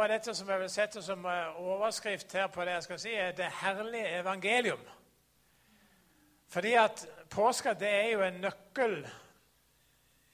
var 0.00 0.08
dette 0.08 0.32
som 0.34 0.48
jeg 0.48 0.60
vil 0.62 0.70
sette 0.72 1.02
som 1.04 1.26
eh, 1.28 1.56
overskrift 1.60 2.32
her 2.32 2.46
på 2.48 2.64
det 2.64 2.72
jeg 2.72 2.82
skal 2.82 2.98
si, 2.98 3.14
er 3.14 3.32
'Det 3.32 3.52
herlige 3.52 4.20
evangelium'. 4.20 4.88
Fordi 6.48 6.72
at 6.74 7.08
påska 7.30 7.72
det 7.72 7.88
er 7.88 8.08
jo 8.08 8.22
en 8.22 8.40
nøkkel 8.40 9.10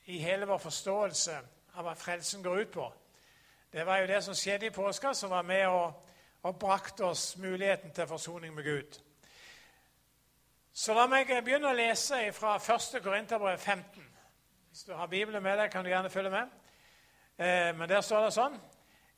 i 0.04 0.18
hele 0.18 0.46
vår 0.46 0.58
forståelse 0.58 1.38
av 1.74 1.82
hva 1.82 1.94
frelsen 1.94 2.42
går 2.42 2.58
ut 2.58 2.71
på. 2.71 2.92
Det 3.72 3.87
var 3.87 3.96
jo 3.96 4.06
det 4.06 4.24
som 4.24 4.34
skjedde 4.34 4.66
i 4.66 4.71
påska, 4.71 5.14
som 5.14 5.30
var 5.30 5.42
med 5.42 5.67
og, 5.67 6.06
og 6.42 6.58
brakte 6.58 7.04
oss 7.04 7.37
muligheten 7.37 7.92
til 7.92 8.06
forsoning 8.06 8.54
med 8.54 8.64
Gud. 8.64 9.01
Så 10.72 10.94
la 10.94 11.06
meg 11.06 11.26
begynne 11.26 11.69
å 11.69 11.74
lese 11.74 12.33
fra 12.33 12.56
1. 12.56 13.03
Korinterbrev 13.03 13.58
15. 13.58 14.17
Hvis 14.71 14.83
du 14.85 14.94
har 14.94 15.06
Bibelen 15.06 15.42
med 15.42 15.58
deg, 15.58 15.71
kan 15.71 15.85
du 15.85 15.90
gjerne 15.90 16.10
følge 16.10 16.30
med. 16.30 16.48
Eh, 17.38 17.77
men 17.77 17.88
der 17.88 18.01
står 18.01 18.24
det 18.24 18.33
sånn 18.33 18.60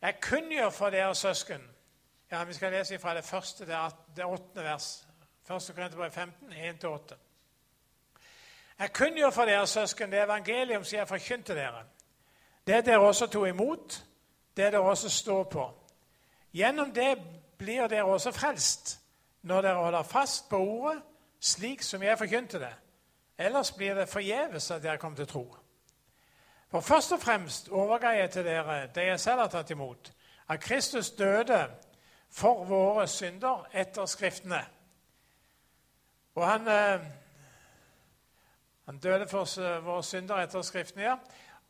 Jeg 0.03 0.21
kunngjør 0.23 0.71
for 0.71 0.91
dere 0.91 1.15
søsken 1.15 1.63
Ja, 2.31 2.45
Vi 2.45 2.53
skal 2.53 2.73
lese 2.73 2.99
fra 2.99 3.15
det 3.15 3.25
første 3.25 3.65
til 3.65 3.75
det 4.17 4.25
åttende 4.25 4.65
vers. 4.65 5.09
1. 5.51 5.75
Korinterbrev 5.75 6.11
15, 6.11 6.53
1-8. 6.53 7.15
Jeg 8.79 8.93
kunngjør 8.93 9.31
for 9.31 9.45
dere 9.45 9.67
søsken 9.67 10.13
det 10.13 10.23
evangelium 10.23 10.85
som 10.85 10.99
jeg 10.99 11.09
forkynte 11.09 11.55
dere. 11.55 11.85
Det 12.67 12.87
dere 12.87 12.99
også 12.99 13.27
tok 13.27 13.49
imot, 13.49 14.05
det 14.57 14.73
dere 14.73 14.83
også 14.83 15.09
står 15.09 15.45
på. 15.45 15.71
Gjennom 16.53 16.93
det 16.95 17.19
blir 17.59 17.87
dere 17.87 18.05
også 18.05 18.33
frelst, 18.33 19.01
når 19.43 19.63
dere 19.63 19.75
holder 19.75 20.03
fast 20.03 20.49
på 20.49 20.57
ordet, 20.57 21.03
slik 21.41 21.83
som 21.83 22.03
jeg 22.03 22.19
forkynte 22.19 22.59
det. 22.59 22.75
Ellers 23.39 23.73
blir 23.73 23.95
det 23.95 24.09
forgjeves 24.09 24.71
at 24.71 24.83
dere 24.83 24.99
kommer 24.99 25.17
til 25.17 25.27
tro. 25.27 25.57
For 26.71 26.81
først 26.81 27.13
og 27.13 27.21
fremst 27.21 27.69
overga 27.69 28.09
jeg 28.09 28.31
til 28.31 28.45
dere 28.45 28.87
det 28.95 29.07
jeg 29.07 29.21
selv 29.21 29.41
har 29.41 29.49
tatt 29.49 29.71
imot, 29.71 30.13
at 30.49 30.61
Kristus 30.61 31.11
døde 31.11 31.69
for 32.31 32.65
våre 32.65 33.07
synder 33.09 33.69
etter 33.73 34.07
Skriftene. 34.07 34.61
Og 36.35 36.49
han, 36.49 36.69
eh, 36.69 37.01
han 38.87 38.99
døde 38.99 39.29
for 39.29 39.81
våre 39.81 40.03
synder 40.03 40.37
etter 40.37 40.63
Skriftene, 40.63 41.03
ja. 41.03 41.17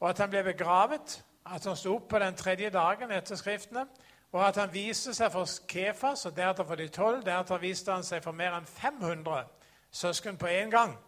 Og 0.01 0.11
at 0.11 0.19
han 0.19 0.31
ble 0.31 0.43
begravet, 0.43 1.25
at 1.47 1.65
han 1.65 1.77
sto 1.77 1.95
opp 1.97 2.09
på 2.09 2.19
den 2.19 2.35
tredje 2.35 2.71
dagen 2.71 3.13
etter 3.13 3.37
Skriftene, 3.37 3.87
og 4.33 4.49
at 4.49 4.57
han 4.57 4.73
viste 4.73 5.15
seg 5.15 5.33
for 5.33 5.49
Kefas 5.69 6.27
og 6.27 6.37
deretter 6.37 6.65
for 6.65 6.75
de 6.75 6.89
tolv. 6.89 7.23
Deretter 7.25 7.59
viste 7.59 7.93
han 7.93 8.05
seg 8.05 8.23
for 8.23 8.37
mer 8.37 8.59
enn 8.59 8.67
500 8.67 9.47
søsken 9.91 10.37
på 10.37 10.47
én 10.47 10.71
gang. 10.71 10.99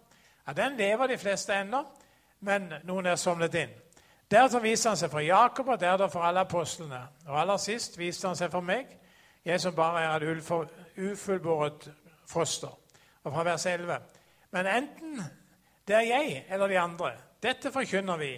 Ja, 0.46 0.52
Den 0.52 0.76
lever 0.76 1.06
de 1.06 1.18
fleste 1.18 1.54
ennå, 1.54 1.84
men 2.40 2.72
noen 2.84 3.06
er 3.06 3.16
somlet 3.20 3.54
inn. 3.54 3.72
Deretter 4.30 4.62
viste 4.62 4.88
han 4.88 4.98
seg 4.98 5.10
for 5.10 5.24
Jakob 5.24 5.68
og 5.68 5.80
deretter 5.80 6.10
for 6.12 6.22
alle 6.22 6.44
apostlene. 6.44 7.00
Og 7.26 7.40
aller 7.40 7.58
sist 7.58 7.98
viste 7.98 8.28
han 8.28 8.38
seg 8.38 8.52
for 8.52 8.62
meg, 8.64 8.92
jeg 9.44 9.60
som 9.60 9.74
bare 9.74 10.04
er 10.04 10.26
et 10.28 10.52
ufullbåret 10.98 11.88
foster. 12.28 12.70
Og 13.24 13.32
fra 13.32 13.44
vers 13.44 13.66
11. 13.66 13.98
Men 14.50 14.66
enten 14.66 15.22
det 15.88 15.96
er 15.96 16.06
jeg 16.06 16.44
eller 16.50 16.68
de 16.68 16.78
andre, 16.78 17.12
dette 17.42 17.72
forkynner 17.72 18.16
vi, 18.16 18.34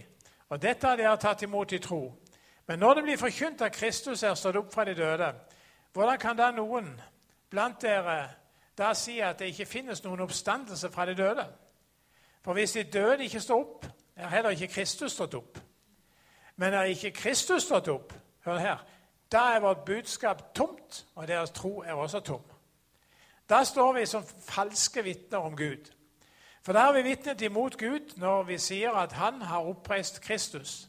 og 0.49 0.63
dette 0.63 0.87
har 0.87 0.97
dere 0.97 1.17
tatt 1.21 1.43
imot 1.43 1.73
i 1.73 1.79
tro. 1.79 2.01
Men 2.67 2.79
når 2.79 2.95
det 2.95 3.03
blir 3.03 3.19
forkynt 3.21 3.63
at 3.63 3.75
Kristus 3.75 4.23
er 4.23 4.35
stått 4.35 4.57
opp 4.57 4.73
fra 4.73 4.85
de 4.85 4.95
døde, 4.95 5.33
hvordan 5.93 6.19
kan 6.19 6.37
da 6.37 6.51
noen 6.51 6.89
blant 7.51 7.83
dere 7.83 8.17
da 8.79 8.95
si 8.97 9.19
at 9.21 9.39
det 9.39 9.51
ikke 9.53 9.67
finnes 9.69 10.01
noen 10.05 10.23
oppstandelse 10.25 10.89
fra 10.91 11.07
de 11.07 11.15
døde? 11.15 11.45
For 12.45 12.53
hvis 12.53 12.73
de 12.73 12.83
døde 12.83 13.25
ikke 13.25 13.41
står 13.41 13.61
opp, 13.61 13.87
er 14.17 14.29
heller 14.29 14.51
ikke 14.51 14.69
Kristus 14.69 15.13
stått 15.13 15.35
opp. 15.35 15.59
Men 16.57 16.75
er 16.75 16.83
ikke 16.83 17.11
Kristus 17.11 17.63
stått 17.63 17.89
opp, 17.89 18.13
hør 18.45 18.59
her, 18.59 18.85
da 19.33 19.39
er 19.39 19.61
vårt 19.61 19.85
budskap 19.85 20.55
tomt, 20.55 21.07
og 21.15 21.29
deres 21.29 21.51
tro 21.51 21.81
er 21.81 21.93
også 21.93 22.21
tom. 22.21 22.43
Da 23.49 23.65
står 23.65 23.93
vi 23.93 24.07
som 24.07 24.25
falske 24.49 25.03
vitner 25.05 25.39
om 25.39 25.57
Gud. 25.57 25.91
For 26.63 26.73
da 26.73 26.79
har 26.79 26.93
vi 26.93 27.03
vitnet 27.03 27.43
imot 27.43 27.79
Gud 27.79 28.15
når 28.17 28.43
vi 28.43 28.59
sier 28.59 28.95
at 28.95 29.13
Han 29.13 29.43
har 29.43 29.67
oppreist 29.67 30.21
Kristus, 30.23 30.89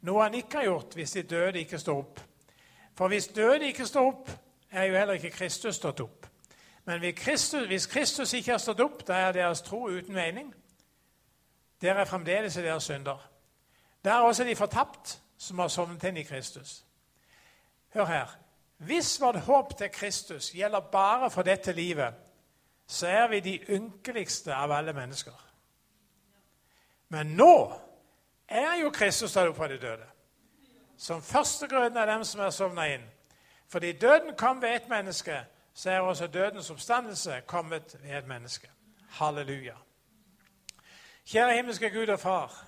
noe 0.00 0.22
Han 0.22 0.34
ikke 0.34 0.56
har 0.56 0.64
gjort 0.64 0.94
hvis 0.94 1.10
de 1.10 1.22
døde 1.22 1.58
ikke 1.58 1.78
står 1.78 1.98
opp. 1.98 2.20
For 2.94 3.08
hvis 3.08 3.28
døde 3.28 3.66
ikke 3.66 3.86
står 3.86 4.06
opp, 4.06 4.30
er 4.70 4.84
jo 4.84 4.98
heller 4.98 5.14
ikke 5.14 5.30
Kristus 5.30 5.74
stått 5.74 6.00
opp. 6.00 6.26
Men 6.84 6.98
hvis 6.98 7.14
Kristus, 7.18 7.66
hvis 7.66 7.86
Kristus 7.86 8.32
ikke 8.32 8.50
har 8.50 8.58
stått 8.58 8.80
opp, 8.80 9.06
da 9.08 9.14
er 9.14 9.32
deres 9.32 9.62
tro 9.62 9.88
uten 9.88 10.14
mening. 10.14 10.54
Dere 11.84 12.00
er 12.00 12.08
fremdeles 12.08 12.54
deres 12.54 12.82
synder. 12.82 13.30
Det 14.04 14.12
er 14.12 14.16
også 14.16 14.44
de 14.44 14.56
fortapt 14.56 15.20
som 15.38 15.58
har 15.58 15.68
sovnet 15.68 16.04
inn 16.08 16.16
i 16.16 16.22
Kristus. 16.24 16.84
Hør 17.92 18.04
her. 18.04 18.32
Hvis 18.76 19.20
vårt 19.20 19.40
håp 19.40 19.76
til 19.78 19.90
Kristus 19.92 20.50
gjelder 20.50 20.80
bare 20.80 21.30
for 21.30 21.42
dette 21.42 21.72
livet, 21.72 22.14
så 22.86 23.06
er 23.06 23.28
vi 23.28 23.40
de 23.40 23.58
ynkeligste 23.68 24.54
av 24.54 24.72
alle 24.72 24.92
mennesker. 24.92 25.36
Men 27.08 27.36
nå 27.36 27.72
er 28.48 28.80
jo 28.80 28.90
Kristus 28.90 29.32
tatt 29.32 29.48
opp 29.48 29.56
fra 29.56 29.68
de 29.68 29.78
døde, 29.78 30.08
som 30.96 31.22
førstegrøden 31.22 32.00
av 32.00 32.08
dem 32.08 32.24
som 32.24 32.40
er 32.40 32.50
sovna 32.50 32.88
inn. 32.94 33.04
Fordi 33.68 33.92
døden 33.92 34.36
kom 34.36 34.62
ved 34.62 34.74
ett 34.74 34.88
menneske, 34.88 35.44
så 35.74 35.90
er 35.90 36.00
også 36.00 36.26
dødens 36.26 36.70
oppstandelse 36.70 37.42
kommet 37.46 37.96
ved 38.02 38.18
et 38.18 38.28
menneske. 38.28 38.70
Halleluja. 39.20 39.76
Kjære 41.26 41.54
himmelske 41.56 41.90
Gud 41.90 42.06
og 42.06 42.20
Far. 42.20 42.64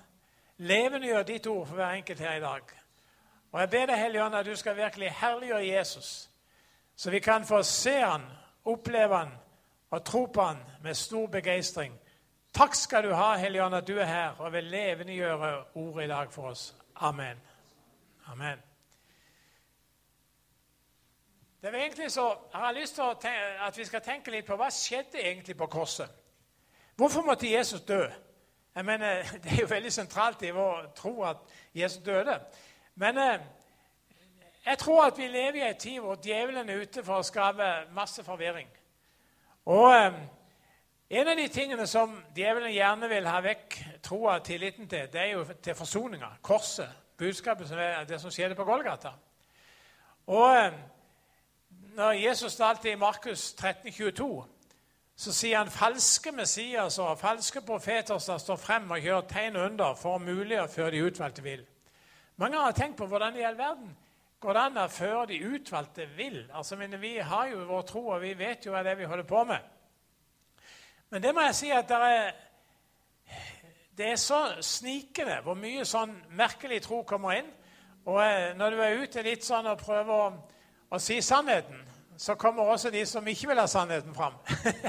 Levendegjør 0.57 1.23
ditt 1.23 1.47
ord 1.47 1.67
for 1.67 1.75
hver 1.75 1.89
enkelt 1.89 2.19
her 2.19 2.33
i 2.33 2.39
dag. 2.39 2.61
Og 3.51 3.59
jeg 3.59 3.69
ber 3.69 3.85
deg, 3.85 3.99
Hellige 3.99 4.23
Ånd, 4.23 4.35
at 4.35 4.45
du 4.45 4.55
skal 4.55 4.77
virkelig 4.77 5.11
herliggjøre 5.11 5.67
Jesus, 5.67 6.29
så 6.95 7.11
vi 7.11 7.19
kan 7.19 7.45
få 7.45 7.63
se 7.63 7.93
han, 7.99 8.21
oppleve 8.65 9.17
han 9.17 9.31
og 9.89 10.05
tro 10.05 10.25
på 10.25 10.41
han 10.41 10.57
med 10.83 10.93
stor 10.93 11.27
begeistring. 11.27 11.99
Takk 12.53 12.75
skal 12.75 13.03
du 13.03 13.13
ha, 13.13 13.35
Hellige 13.37 13.63
Ånd, 13.63 13.75
at 13.75 13.87
du 13.87 13.97
er 13.97 14.05
her 14.05 14.29
og 14.39 14.53
vil 14.53 14.63
levendegjøre 14.63 15.63
ordet 15.75 16.03
i 16.03 16.07
dag 16.07 16.31
for 16.33 16.49
oss. 16.49 16.75
Amen. 16.95 17.37
Amen. 18.27 18.57
Det 21.61 21.71
var 21.71 21.79
egentlig 21.79 22.11
så, 22.11 22.37
Jeg 22.53 22.59
har 22.59 22.71
lyst 22.71 22.95
til 22.95 23.29
at 23.67 23.77
vi 23.77 23.85
skal 23.85 24.01
tenke 24.01 24.31
litt 24.31 24.45
på 24.45 24.55
hva 24.55 24.69
skjedde 24.69 25.21
egentlig 25.21 25.57
på 25.57 25.65
korset. 25.65 26.09
Hvorfor 26.95 27.21
måtte 27.21 27.51
Jesus 27.51 27.81
dø? 27.81 28.07
Jeg 28.77 28.85
mener, 28.85 29.23
Det 29.43 29.51
er 29.51 29.61
jo 29.61 29.67
veldig 29.69 29.93
sentralt 29.93 30.41
i 30.41 30.51
vår 30.53 30.91
tro 30.95 31.23
at 31.23 31.37
Jesus 31.75 32.03
døde. 32.05 32.39
Men 32.95 33.17
eh, 33.17 33.39
jeg 34.65 34.77
tror 34.77 35.05
at 35.05 35.17
vi 35.17 35.27
lever 35.27 35.53
i 35.53 35.69
en 35.69 35.79
tid 35.79 35.99
hvor 35.99 36.15
djevelen 36.15 36.69
er 36.69 36.81
ute 36.81 37.01
for 37.03 37.17
å 37.17 37.25
skape 37.25 37.69
masse 37.97 38.21
forvirring. 38.23 38.69
Og 39.65 39.95
eh, 39.95 40.19
en 41.09 41.31
av 41.33 41.41
de 41.41 41.47
tingene 41.47 41.87
som 41.89 42.13
djevelen 42.35 42.75
gjerne 42.75 43.09
vil 43.09 43.31
ha 43.31 43.39
vekk 43.41 43.79
troa 44.05 44.35
og 44.37 44.45
tilliten 44.45 44.85
til, 44.89 45.09
det 45.09 45.23
er 45.23 45.31
jo 45.31 45.41
til 45.63 45.75
forsoninga. 45.75 46.29
Korset. 46.41 46.93
Budskapet 47.17 47.71
som 47.71 47.81
er 47.81 48.05
det 48.05 48.21
som 48.21 48.29
skjedde 48.29 48.55
på 48.55 48.67
Golgata. 48.67 49.15
Og 50.27 50.53
eh, 50.53 50.77
når 51.97 52.11
Jesus 52.11 52.61
talte 52.61 52.91
i 52.91 52.95
Markus 52.95 53.53
13, 53.53 53.89
22, 53.89 54.45
så 55.17 55.33
sier 55.33 55.57
han 55.57 55.71
falske 55.73 56.31
Messias 56.31 56.99
og 57.01 57.17
falske 57.17 57.61
profeter 57.65 58.19
som 58.21 58.37
står 58.39 58.59
frem 58.61 58.91
og 58.93 59.01
gjør 59.01 59.23
tegn 59.25 59.55
under 59.57 59.95
for 59.97 60.19
å 60.19 60.67
før 60.69 60.91
de 60.93 61.01
utvalgte 61.01 61.41
vil. 61.41 61.65
Mange 62.37 62.57
har 62.57 62.71
tenkt 62.71 62.97
på 62.97 63.07
hvordan 63.09 63.35
i 63.35 63.41
all 63.41 63.57
verden 63.57 63.95
går 64.39 64.53
det 64.53 64.61
an 64.61 64.89
før 64.89 65.25
de 65.25 65.39
utvalgte 65.41 66.05
vil. 66.17 66.51
Altså, 66.53 66.75
men 66.75 67.01
Vi 67.01 67.17
har 67.17 67.47
jo 67.47 67.65
vår 67.65 67.81
tro, 67.81 68.07
og 68.07 68.21
vi 68.21 68.33
vet 68.37 68.65
jo 68.65 68.71
hva 68.71 68.83
det 68.83 68.91
er 68.91 68.95
vi 68.95 69.05
holder 69.05 69.23
på 69.23 69.43
med. 69.43 69.59
Men 71.09 71.23
det 71.23 71.33
må 71.33 71.41
jeg 71.41 71.55
si 71.55 71.69
at 71.71 71.87
det 71.89 71.97
er, 71.97 72.31
det 73.97 74.11
er 74.11 74.15
så 74.15 74.61
snikende 74.61 75.41
hvor 75.41 75.55
mye 75.55 75.85
sånn 75.85 76.13
merkelig 76.29 76.81
tro 76.81 77.01
kommer 77.03 77.39
inn. 77.39 77.49
Og 78.05 78.21
eh, 78.23 78.53
når 78.55 78.69
du 78.69 78.81
er 78.81 79.01
ute 79.01 79.21
litt 79.21 79.43
sånn 79.43 79.67
og 79.67 79.79
prøver 79.81 80.13
å, 80.13 80.27
å 80.89 80.99
si 80.99 81.21
sannheten, 81.21 81.86
så 82.17 82.35
kommer 82.35 82.63
også 82.63 82.89
de 82.89 83.05
som 83.05 83.27
ikke 83.27 83.47
vil 83.47 83.59
ha 83.59 83.65
sannheten 83.67 84.15
fram. 84.15 84.33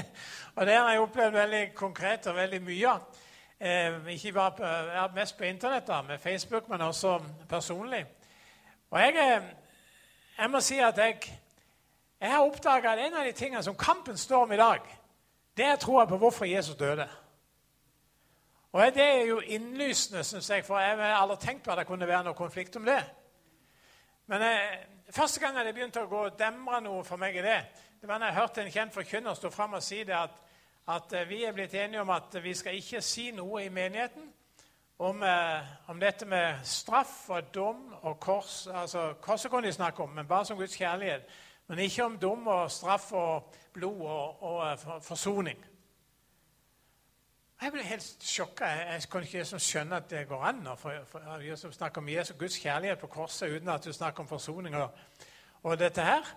og 0.55 0.65
Det 0.65 0.75
har 0.75 0.91
jeg 0.91 0.99
opplevd 0.99 1.31
veldig 1.31 1.73
konkret 1.75 2.27
og 2.27 2.35
veldig 2.35 2.61
mye 2.61 2.87
av. 2.89 3.19
Eh, 3.59 4.07
ikke 4.15 4.33
bare 4.33 4.51
på, 4.57 4.63
ja, 4.65 5.07
mest 5.15 5.37
på 5.37 5.43
Internett, 5.43 5.87
da, 5.87 6.01
med 6.01 6.19
Facebook, 6.19 6.69
men 6.69 6.81
også 6.81 7.19
personlig. 7.49 8.05
Og 8.89 8.99
jeg, 8.99 9.15
eh, 9.15 9.43
jeg 10.37 10.49
må 10.49 10.59
si 10.59 10.79
at 10.79 10.97
jeg, 10.97 11.17
jeg 12.21 12.31
har 12.31 12.41
oppdaga 12.41 12.93
at 12.93 13.05
en 13.05 13.17
av 13.19 13.25
de 13.25 13.31
tingene 13.31 13.63
som 13.63 13.75
kampen 13.75 14.17
står 14.17 14.43
om 14.43 14.51
i 14.51 14.57
dag, 14.57 14.79
det 15.57 15.65
er 15.65 15.75
troa 15.75 16.05
på 16.05 16.17
hvorfor 16.17 16.45
Jesus 16.45 16.75
døde. 16.75 17.07
Og 18.71 18.95
Det 18.95 19.03
er 19.03 19.25
jo 19.25 19.39
innlysende, 19.39 20.23
syns 20.23 20.49
jeg, 20.49 20.65
for 20.65 20.79
jeg 20.79 20.97
har 20.97 21.21
aldri 21.21 21.37
tenkt 21.37 21.63
på 21.63 21.71
at 21.71 21.77
det 21.77 21.87
kunne 21.87 22.07
være 22.07 22.23
noe 22.23 22.33
konflikt 22.33 22.75
om 22.75 22.85
det. 22.85 23.03
Men 24.27 24.41
eh, 24.41 24.77
Første 25.11 25.39
gangen 25.41 25.65
det 25.65 25.73
begynte 25.73 26.03
å 26.03 26.09
gå 26.09 26.27
demre 26.37 26.77
noe 26.85 27.01
for 27.03 27.17
meg 27.17 27.39
i 27.39 27.41
det, 27.41 27.57
det 28.01 28.07
var 28.07 28.19
når 28.21 28.29
jeg 28.29 28.35
hørte 28.35 28.61
en 28.61 28.71
kjent 28.71 28.93
forkynner 28.93 29.37
stå 29.37 29.49
fram 29.49 29.73
og 29.73 29.81
si 29.83 30.03
det 30.05 30.13
at, 30.13 30.35
at, 30.85 31.13
eh, 31.17 31.25
vi 31.27 31.39
er 31.43 31.55
blitt 31.55 31.73
enige 31.73 32.03
om 32.03 32.11
at 32.13 32.37
vi 32.43 32.53
skal 32.53 32.77
ikke 32.77 33.01
si 33.01 33.31
noe 33.33 33.63
i 33.63 33.71
menigheten 33.73 34.27
om, 34.99 35.23
eh, 35.23 35.71
om, 35.89 35.99
dette 35.99 36.27
med 36.29 36.61
straff 36.63 37.29
og 37.29 37.49
dom 37.53 37.81
og 38.01 38.19
kors. 38.19 38.67
altså 38.67 39.13
Korset 39.21 39.51
kan 39.51 39.63
de 39.63 39.73
snakke 39.73 40.03
om, 40.03 40.09
men 40.09 40.27
bare 40.27 40.45
som 40.45 40.57
Guds 40.57 40.77
kjærlighet. 40.77 41.25
Men 41.67 41.79
ikke 41.79 42.05
om 42.05 42.19
dom 42.19 42.47
og 42.47 42.71
straff 42.71 43.11
og 43.13 43.55
blod 43.73 44.01
og, 44.01 44.43
og 44.43 44.71
uh, 44.71 45.01
forsoning. 45.01 45.65
Jeg 47.61 47.71
ble 47.71 47.83
helt 47.83 48.23
sjokka. 48.23 48.65
Jeg 48.65 49.01
kunne 49.11 49.27
ikke 49.27 49.41
liksom 49.41 49.59
skjønne 49.59 49.97
at 49.99 50.05
det 50.09 50.27
går 50.29 50.43
an 50.47 50.67
å 50.71 50.75
snakker 50.79 51.99
om 51.99 52.09
Jesus, 52.09 52.37
Guds 52.39 52.55
kjærlighet 52.55 52.99
på 53.01 53.09
korset 53.11 53.51
uten 53.51 53.69
at 53.73 53.83
du 53.83 53.91
snakker 53.93 54.23
om 54.23 54.29
forsoning 54.29 54.77
og, 54.79 54.95
og 55.63 55.75
dette 55.79 56.01
her. 56.01 56.29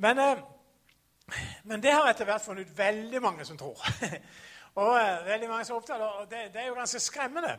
Men, 0.00 0.18
uh, 0.18 1.36
men 1.64 1.82
det 1.82 1.92
har 1.92 2.08
etter 2.08 2.24
hvert 2.24 2.44
funnet 2.44 2.70
ut 2.70 2.78
veldig 2.78 3.20
mange 3.22 3.44
som 3.44 3.58
tror. 3.60 3.84
og 4.80 4.94
uh, 4.96 5.26
veldig 5.26 5.48
mange 5.48 5.64
som 5.68 5.76
er 5.76 5.82
opptatt, 5.82 6.00
og 6.00 6.30
det, 6.30 6.46
det 6.54 6.62
er 6.62 6.70
jo 6.70 6.78
ganske 6.80 7.00
skremmende. 7.04 7.58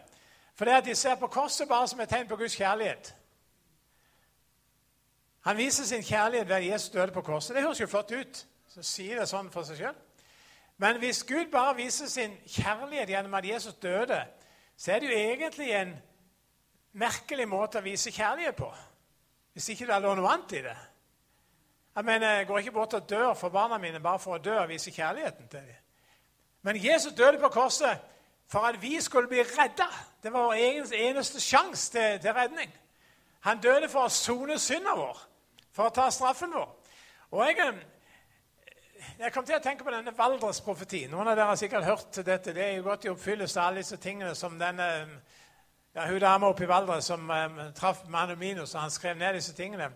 For 0.57 0.65
det 0.65 0.79
at 0.79 0.89
de 0.89 0.95
ser 0.95 1.15
på 1.21 1.29
korset 1.29 1.69
bare 1.69 1.88
som 1.88 2.01
et 2.01 2.09
tegn 2.09 2.27
på 2.27 2.35
Guds 2.35 2.57
kjærlighet. 2.57 3.13
Han 5.45 5.57
viser 5.57 5.85
sin 5.85 6.03
kjærlighet 6.03 6.49
ved 6.49 6.65
Jesus 6.71 6.89
døde 6.89 7.11
på 7.11 7.21
korset. 7.21 7.55
Det 7.55 7.63
høres 7.63 7.81
jo 7.81 7.88
flott 7.88 8.11
ut. 8.11 8.45
Så 8.73 8.83
sier 8.83 9.21
det 9.21 9.29
sånn 9.29 9.53
for 9.53 9.69
seg 9.69 9.77
selv. 9.85 10.01
Men 10.77 10.97
hvis 10.97 11.24
Gud 11.24 11.51
bare 11.51 11.75
viser 11.75 12.07
sin 12.07 12.38
kjærlighet 12.47 13.09
gjennom 13.09 13.33
at 13.33 13.50
Jesus 13.50 13.74
døde, 13.74 14.25
så 14.77 14.91
er 14.91 15.00
det 15.00 15.09
jo 15.09 15.18
egentlig 15.18 15.71
en 15.74 15.95
merkelig 16.94 17.47
måte 17.50 17.79
å 17.79 17.85
vise 17.85 18.12
kjærlighet 18.13 18.56
på. 18.56 18.69
Hvis 19.53 19.69
ikke 19.74 19.88
det 19.89 20.01
lå 20.01 20.13
noe 20.15 20.33
annet 20.33 20.53
i 20.53 20.62
det. 20.68 20.77
Jeg 21.97 22.06
mener, 22.06 22.29
jeg 22.29 22.47
går 22.47 22.57
ikke 22.57 22.71
bort 22.71 22.94
og 22.94 23.09
dør 23.09 23.33
for 23.33 23.50
barna 23.50 23.77
mine 23.81 24.00
bare 24.00 24.19
for 24.21 24.38
å 24.38 24.41
dø 24.41 24.53
og 24.53 24.69
vise 24.69 24.94
kjærligheten 24.94 25.47
til 25.50 25.65
dem. 25.65 25.83
Men 26.62 26.77
Jesus 26.83 27.13
døde 27.13 27.39
på 27.41 27.50
korset 27.50 28.03
for 28.47 28.59
at 28.69 28.81
vi 28.81 29.01
skulle 29.01 29.27
bli 29.27 29.41
redda. 29.41 29.88
Det 30.23 30.33
var 30.33 30.45
vår 30.45 30.94
eneste 30.94 31.41
sjanse 31.41 31.91
til, 31.91 32.19
til, 32.21 32.33
redning. 32.33 32.73
Han 33.39 33.62
døde 33.62 33.89
for 33.89 34.06
å 34.06 34.13
sone 34.13 34.59
synda 34.59 34.94
vår, 34.97 35.19
for 35.73 35.89
å 35.89 35.94
ta 35.95 36.09
straffen 36.12 36.53
vår. 36.53 36.69
Og 37.31 37.44
jeg, 37.47 37.57
eh, 37.65 37.81
jeg 39.19 39.33
kom 39.33 39.45
til 39.45 39.56
å 39.57 39.63
tenke 39.63 39.83
på 39.83 39.94
denne 39.94 40.13
Valdres-profetien. 40.18 41.12
Noen 41.12 41.31
av 41.31 41.38
dere 41.38 41.51
har 41.51 41.59
sikkert 41.59 41.86
hørt 41.86 42.19
dette. 42.25 42.54
Det 42.54 42.63
er 42.63 42.75
jo 42.75 42.88
godt 42.88 43.06
i 43.06 43.12
oppfyllelse 43.13 43.59
av 43.59 43.68
alle 43.68 43.83
disse 43.83 43.98
tingene 44.01 44.36
som 44.36 44.59
denne 44.59 44.88
ja, 45.95 46.06
hun 46.06 46.19
dama 46.21 46.51
oppe 46.51 46.65
i 46.65 46.69
Valdres 46.69 47.09
som 47.09 47.30
um, 47.30 47.62
traff 47.75 48.04
Manu 48.07 48.36
Minus, 48.36 48.75
og 48.75 48.81
han 48.81 48.94
skrev 48.94 49.18
ned 49.18 49.39
disse 49.39 49.56
tingene. 49.57 49.89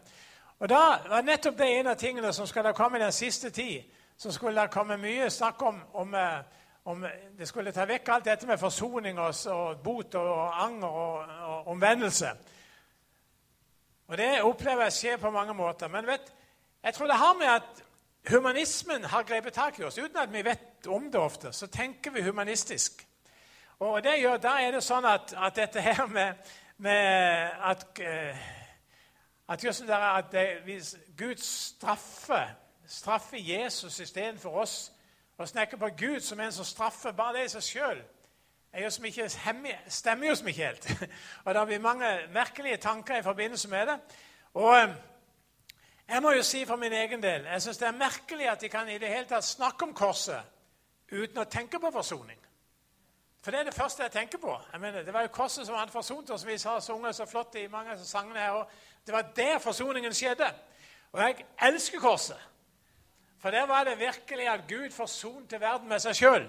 Og 0.59 0.69
da 0.69 0.81
var 1.09 1.25
nettopp 1.25 1.57
det 1.57 1.69
en 1.79 1.91
av 1.93 1.99
tingene 1.99 2.33
som 2.33 2.47
skal 2.49 2.65
da 2.65 2.73
komme 2.77 2.97
i 2.97 3.03
den 3.03 3.13
siste 3.13 3.49
tid. 3.49 3.83
Så 4.17 4.31
skulle 4.31 4.61
det 4.61 4.73
komme 4.73 4.97
mye 5.01 5.29
snakk 5.29 5.61
om, 5.65 5.81
om 5.93 6.13
uh, 6.13 6.41
om 6.83 7.05
det 7.37 7.47
skulle 7.47 7.71
ta 7.73 7.85
vekk 7.85 8.09
alt 8.09 8.25
dette 8.25 8.47
med 8.49 8.59
forsoning 8.59 9.19
og, 9.21 9.35
og 9.53 9.83
bot 9.83 10.15
og 10.17 10.63
anger 10.63 10.87
og, 10.87 11.33
og, 11.47 11.67
omvendelse. 11.75 12.31
Og 14.07 14.17
Det 14.17 14.41
opplever 14.43 14.83
jeg 14.83 14.93
skjer 14.93 15.17
på 15.17 15.31
mange 15.31 15.53
måter. 15.53 15.87
Men 15.87 16.07
vet, 16.07 16.33
jeg 16.83 16.93
tror 16.93 17.07
det 17.07 17.15
har 17.21 17.37
med 17.37 17.47
at 17.47 17.83
humanismen 18.29 19.03
har 19.03 19.23
grepet 19.23 19.53
tak 19.53 19.79
i 19.79 19.83
oss. 19.83 19.97
Uten 19.97 20.17
at 20.17 20.33
vi 20.33 20.45
vet 20.45 20.87
om 20.87 21.11
det 21.11 21.19
ofte, 21.19 21.53
så 21.53 21.67
tenker 21.67 22.11
vi 22.11 22.21
humanistisk. 22.21 23.07
Og 23.79 24.03
det 24.03 24.19
gjør, 24.19 24.37
Da 24.37 24.49
er 24.61 24.71
det 24.71 24.83
sånn 24.83 25.05
at, 25.05 25.33
at 25.37 25.55
dette 25.55 25.81
her 25.81 26.05
med, 26.05 26.33
med 26.77 27.49
at, 27.63 27.85
eh, 27.99 28.37
at, 29.47 29.65
at 29.89 30.31
det, 30.31 30.45
Gud 31.17 31.37
straffer, 31.41 32.47
straffer 32.87 33.37
Jesus 33.37 33.99
istedenfor 33.99 34.61
oss 34.61 34.91
å 35.37 35.45
snakke 35.45 35.77
på 35.77 35.89
Gud 35.97 36.19
som 36.21 36.39
en 36.39 36.51
som 36.51 36.65
straffer 36.65 37.11
bare 37.11 37.39
det 37.39 37.45
i 37.45 37.53
seg 37.55 37.63
sjøl, 37.65 38.03
stemmer 39.89 40.27
jo 40.27 40.35
som 40.35 40.47
ikke 40.47 40.65
helt. 40.65 40.91
og 41.45 41.55
Det 41.55 41.65
blir 41.67 41.79
mange 41.79 42.11
merkelige 42.33 42.77
tanker 42.77 43.17
i 43.17 43.23
forbindelse 43.23 43.69
med 43.69 43.87
det. 43.87 43.97
Og 44.53 44.77
eh, 44.77 44.93
jeg 46.07 46.21
må 46.21 46.31
jo 46.31 46.43
si 46.43 46.65
for 46.65 46.75
min 46.75 46.93
egen 46.93 47.23
del 47.23 47.45
jeg 47.45 47.61
syns 47.61 47.77
det 47.77 47.87
er 47.87 47.97
merkelig 47.97 48.49
at 48.49 48.61
de 48.61 48.69
kan 48.69 48.89
i 48.89 48.97
det 48.97 49.09
hele 49.09 49.27
tatt 49.29 49.45
snakke 49.45 49.85
om 49.85 49.93
korset 49.93 50.43
uten 51.11 51.41
å 51.41 51.49
tenke 51.49 51.79
på 51.79 51.91
forsoning. 51.91 52.39
For 53.41 53.51
det 53.51 53.59
er 53.59 53.63
det 53.63 53.73
første 53.73 54.03
jeg 54.03 54.13
tenker 54.13 54.37
på. 54.37 54.53
Jeg 54.71 54.81
mener, 54.81 55.03
det 55.03 55.13
var 55.13 55.25
jo 55.25 55.33
korset 55.33 55.65
som 55.65 55.75
hadde 55.75 55.91
forsont 55.91 56.29
oss. 56.29 56.45
Vi 56.45 56.57
har 56.63 56.79
sunget 56.79 57.15
så 57.15 57.25
flott 57.25 57.55
i 57.57 57.67
mange 57.67 57.91
av 57.91 58.03
sangene 58.05 58.39
her. 58.39 58.51
og 58.51 58.69
Det 59.05 59.13
var 59.13 59.31
der 59.35 59.59
forsoningen 59.59 60.13
skjedde. 60.13 60.47
Og 61.11 61.21
jeg 61.21 61.45
elsker 61.61 61.99
korset. 61.99 62.37
For 63.41 63.51
der 63.51 63.65
var 63.65 63.83
det 63.83 63.99
virkelig 63.99 64.47
at 64.47 64.67
Gud 64.69 64.91
forsonte 64.93 65.59
verden 65.59 65.89
med 65.89 65.99
seg 65.99 66.15
sjøl. 66.15 66.45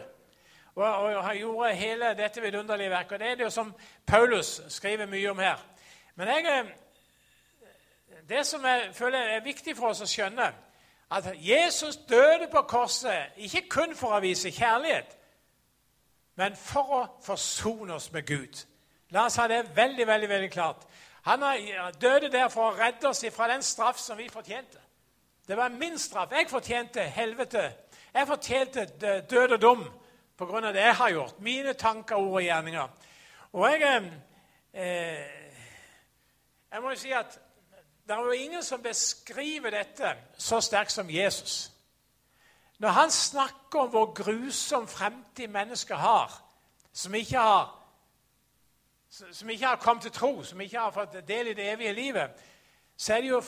Og, 0.75 0.84
og, 0.84 1.25
han 1.25 1.37
gjorde 1.37 1.75
hele 1.75 2.14
dette 2.16 2.40
vidunderlige 2.40 2.90
verket. 2.90 3.12
Og 3.12 3.20
Det 3.20 3.28
er 3.28 3.34
det 3.34 3.44
jo 3.44 3.50
som 3.50 3.75
Paulus 4.06 4.60
skriver 4.69 5.06
mye 5.06 5.31
om 5.31 5.38
her. 5.38 5.66
Men 6.14 6.28
jeg, 6.28 6.44
eh, 6.46 6.70
det 8.29 8.47
som 8.47 8.65
jeg 8.65 8.91
føler 8.95 9.19
er 9.19 9.45
viktig 9.45 9.77
for 9.77 9.93
oss 9.93 10.03
å 10.05 10.09
skjønne, 10.09 10.53
at 11.13 11.27
Jesus 11.37 11.97
døde 12.09 12.49
på 12.53 12.63
korset 12.69 13.37
ikke 13.37 13.67
kun 13.69 13.97
for 13.97 14.17
å 14.17 14.21
vise 14.25 14.51
kjærlighet, 14.51 15.19
men 16.41 16.57
for 16.57 16.95
å 16.97 17.03
forsone 17.25 17.95
oss 17.95 18.09
med 18.13 18.27
Gud. 18.27 18.63
La 19.13 19.27
oss 19.29 19.37
ha 19.37 19.49
det 19.49 19.77
veldig 19.77 20.07
veldig, 20.07 20.29
veldig 20.29 20.51
klart. 20.51 20.87
Han 21.23 21.45
døde 22.01 22.31
der 22.33 22.49
for 22.49 22.71
å 22.71 22.77
redde 22.79 23.09
oss 23.09 23.25
fra 23.35 23.51
den 23.53 23.63
straff 23.63 24.01
som 24.01 24.19
vi 24.19 24.31
fortjente. 24.33 24.81
Det 25.49 25.57
var 25.57 25.69
min 25.69 25.99
straff. 25.99 26.33
Jeg 26.33 26.49
fortjente 26.51 27.03
helvete. 27.03 27.73
Jeg 28.15 28.27
fortjente 28.27 28.87
død 29.31 29.53
og 29.53 29.61
dom 29.61 29.85
pga. 30.39 30.73
det 30.73 30.81
jeg 30.81 30.95
har 30.95 31.11
gjort. 31.11 31.41
Mine 31.41 31.73
tanker, 31.73 32.17
ord 32.17 32.35
og 32.35 32.43
gjerninger. 32.43 32.89
Og 33.53 33.71
jeg 33.71 34.13
eh, 34.73 35.19
Jeg 36.73 36.83
må 36.83 36.91
jo 36.91 36.97
si 36.97 37.11
at 37.13 37.39
det 38.06 38.14
er 38.14 38.25
jo 38.25 38.31
ingen 38.31 38.62
som 38.62 38.82
beskriver 38.82 39.70
dette 39.70 40.14
så 40.38 40.60
sterkt 40.60 40.93
som 40.93 41.10
Jesus. 41.10 41.70
Når 42.78 42.88
han 42.88 43.10
snakker 43.10 43.81
om 43.81 43.88
hvor 43.88 44.12
grusom 44.14 44.88
fremtid 44.88 45.49
mennesker 45.49 45.96
har, 45.96 46.43
som 46.93 47.14
ikke 47.14 47.38
har, 47.38 47.78
som 49.08 49.50
ikke 49.50 49.66
har 49.66 49.76
kommet 49.76 50.02
til 50.02 50.12
tro, 50.12 50.43
som 50.43 50.60
ikke 50.60 50.78
har 50.78 50.90
fått 50.90 51.28
del 51.28 51.46
i 51.46 51.54
det 51.54 51.72
evige 51.72 51.93
livet, 51.93 52.31
så 52.96 53.14
er 53.14 53.20
det 53.20 53.28
jo 53.28 53.43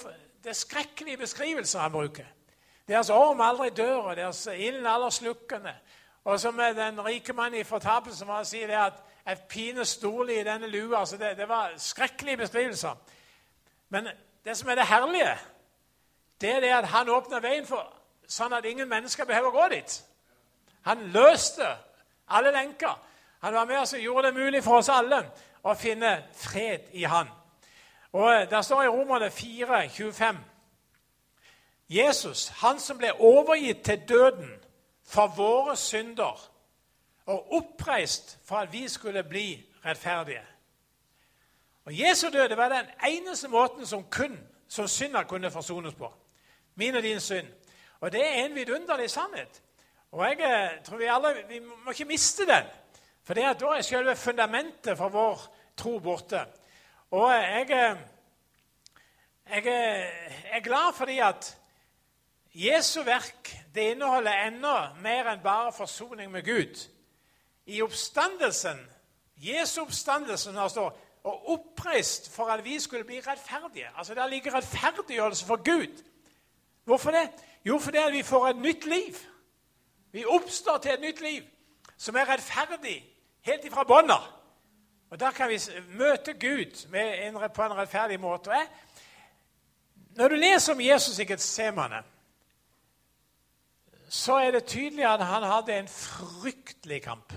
det 0.45 0.51
er 0.51 0.55
skrekkelige 0.55 1.17
beskrivelser 1.17 1.81
han 1.81 1.93
bruker. 1.93 2.25
Deres 2.89 3.11
orm 3.11 3.41
aldri 3.41 3.71
dør, 3.71 3.97
og 3.97 4.17
deres 4.17 4.47
ilden 4.47 4.87
aldri 4.87 5.11
slukkende. 5.11 5.75
Og 6.25 6.41
som 6.41 6.57
den 6.57 7.05
rike 7.05 7.33
mannen 7.33 7.61
i 7.61 7.65
fortapelsen 7.65 8.29
var 8.29 8.45
å 8.45 8.49
si 8.49 8.61
det 8.61 8.77
at 8.77 9.01
jeg 9.25 9.41
pine 9.49 9.85
storlig 9.85 10.39
i 10.41 10.45
denne 10.45 10.69
lua. 10.69 11.01
Altså 11.01 11.17
det, 11.17 11.37
det, 11.37 11.49
var 11.49 11.73
skrekkelige 11.77 12.37
beskrivelser. 12.37 12.95
Men 13.89 14.09
det 14.45 14.57
som 14.57 14.69
er 14.69 14.75
det 14.75 14.87
herlige, 14.87 15.39
det 16.41 16.51
er 16.51 16.61
det 16.61 16.73
at 16.73 16.89
han 16.89 17.09
åpna 17.09 17.41
veien 17.41 17.67
for 17.67 17.87
sånn 18.29 18.53
at 18.53 18.65
ingen 18.65 18.89
mennesker 18.89 19.25
behøver 19.25 19.51
gå 19.51 19.69
dit. 19.73 20.05
Han 20.85 21.07
løste 21.15 21.69
alle 22.29 22.53
lenker. 22.53 22.99
Han 23.41 23.55
var 23.55 23.65
med 23.65 23.79
og 23.79 24.01
gjorde 24.01 24.27
det 24.29 24.35
mulig 24.35 24.65
for 24.65 24.81
oss 24.81 24.89
alle 24.89 25.21
å 25.65 25.75
finne 25.77 26.17
fred 26.37 26.93
i 26.93 27.05
Han. 27.05 27.29
Og 28.13 28.29
eh, 28.33 28.51
Der 28.51 28.63
står 28.63 28.83
i 28.83 28.89
Romerne 28.89 29.31
4, 29.31 29.89
25 29.89 30.39
Jesus, 31.89 32.49
han 32.49 32.81
som 32.81 32.99
ble 32.99 33.13
overgitt 33.13 33.83
til 33.85 34.01
døden 34.09 34.51
for 35.05 35.27
våre 35.37 35.77
synder 35.77 36.41
og 37.27 37.53
oppreist 37.53 38.39
for 38.45 38.57
at 38.57 38.73
vi 38.73 38.89
skulle 38.89 39.23
bli 39.25 39.65
rettferdige. 39.85 40.43
Og 41.85 41.99
Jesu 42.01 42.29
død 42.33 42.55
var 42.55 42.69
den 42.69 42.87
eneste 43.07 43.49
måten 43.49 43.87
som 43.87 44.05
kun 44.11 44.39
som 44.69 44.89
synder 44.89 45.23
kunne 45.23 45.51
forsones 45.51 45.95
på. 45.95 46.13
Min 46.75 46.97
og 46.97 47.03
din 47.03 47.21
synd. 47.21 47.47
Og 48.01 48.13
det 48.13 48.27
er 48.27 48.45
en 48.45 48.55
vidunderlig 48.55 49.11
sannhet. 49.11 49.63
Og 50.13 50.27
jeg 50.29 50.41
eh, 50.41 50.85
tror 50.85 50.97
Vi 50.97 51.05
alle, 51.05 51.45
vi 51.49 51.59
må 51.59 51.91
ikke 51.91 52.05
miste 52.05 52.47
den. 52.47 52.65
For 53.25 53.35
det 53.35 53.43
at 53.43 53.61
da 53.61 53.67
er 53.67 53.83
selve 53.83 54.17
fundamentet 54.17 54.99
for 54.99 55.09
vår 55.09 55.41
tro 55.77 55.99
borte. 55.99 56.41
Og 57.11 57.33
jeg, 57.33 57.71
eh, 57.71 57.97
jeg 59.51 59.67
er 60.51 60.61
glad 60.61 60.95
fordi 60.95 61.19
at 61.19 61.59
Jesu 62.55 63.03
verk 63.03 63.57
det 63.75 63.91
inneholder 63.91 64.47
enda 64.47 64.75
mer 65.03 65.33
enn 65.33 65.43
bare 65.43 65.73
forsoning 65.73 66.31
med 66.31 66.45
Gud. 66.47 66.89
I 67.67 67.83
oppstandelsen, 67.83 68.79
Jesu 69.37 69.81
oppstandelse, 69.83 70.53
når 70.53 70.63
det 70.63 70.71
står 70.71 71.01
og 71.25 71.49
oppreist 71.49 72.35
for 72.35 72.45
at 72.47 72.65
vi 72.65 72.81
skulle 72.81 73.05
bli 73.05 73.21
rettferdige. 73.21 73.89
Altså 73.97 74.15
Der 74.15 74.27
ligger 74.27 74.55
rettferdiggjørelse 74.55 75.47
for 75.47 75.57
Gud. 75.57 76.03
Hvorfor 76.85 77.11
det? 77.11 77.31
Jo, 77.65 77.79
fordi 77.79 77.99
vi 78.11 78.23
får 78.23 78.49
et 78.49 78.57
nytt 78.57 78.87
liv. 78.87 79.15
Vi 80.13 80.25
oppstår 80.25 80.79
til 80.79 80.91
et 80.91 81.01
nytt 81.01 81.21
liv 81.21 81.43
som 81.97 82.17
er 82.17 82.29
rettferdig 82.29 83.15
helt 83.41 83.65
ifra 83.65 83.85
bånda. 83.85 84.17
Og 85.11 85.21
Da 85.21 85.31
kan 85.31 85.49
vi 85.49 85.61
møte 85.89 86.33
Gud 86.33 86.95
en, 86.95 87.35
på 87.55 87.63
en 87.63 87.77
rettferdig 87.77 88.21
måte. 88.21 88.51
Når 90.17 90.29
du 90.29 90.35
leser 90.35 90.73
om 90.73 90.81
Jesus 90.81 91.19
i 91.19 91.25
Getsemane, 91.25 92.03
så 94.09 94.33
er 94.33 94.51
det 94.51 94.65
tydelig 94.65 95.05
at 95.05 95.27
han 95.27 95.43
hadde 95.43 95.79
en 95.79 95.89
fryktelig 95.89 97.03
kamp. 97.03 97.33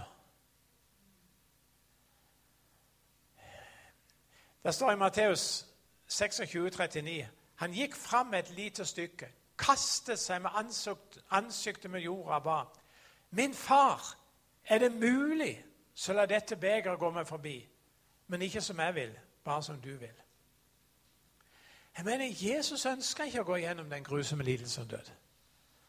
Det 4.68 4.76
står 4.76 4.92
i 4.92 4.96
Matteus 4.96 5.66
26, 6.08 6.70
39. 6.70 7.28
Han 7.56 7.74
gikk 7.74 7.96
fram 7.96 8.34
et 8.34 8.50
lite 8.50 8.86
stykke, 8.86 9.30
kastet 9.58 10.20
seg 10.20 10.42
med 10.44 10.58
ansikt, 10.60 11.22
ansiktet 11.32 11.92
med 11.92 12.04
jorda 12.04 12.36
og 12.36 12.44
ba. 12.44 12.58
Min 13.32 13.54
far, 13.54 14.18
er 14.66 14.78
det 14.78 14.92
mulig, 14.92 15.64
så 15.96 16.14
la 16.14 16.26
dette 16.26 16.56
begeret 16.56 17.00
gå 17.00 17.12
meg 17.16 17.28
forbi. 17.28 17.56
Men 18.28 18.42
ikke 18.42 18.62
som 18.62 18.80
jeg 18.80 18.96
vil, 18.96 19.16
bare 19.44 19.64
som 19.64 19.80
du 19.82 19.96
vil. 19.96 20.20
Jeg 21.98 22.06
mener, 22.06 22.36
Jesus 22.52 22.86
ønska 22.86 23.24
ikke 23.24 23.46
å 23.46 23.48
gå 23.48 23.62
gjennom 23.64 23.90
den 23.90 24.04
grusomme 24.04 24.44
lidelsen 24.44 24.84
og 24.84 24.92
død. 24.92 25.16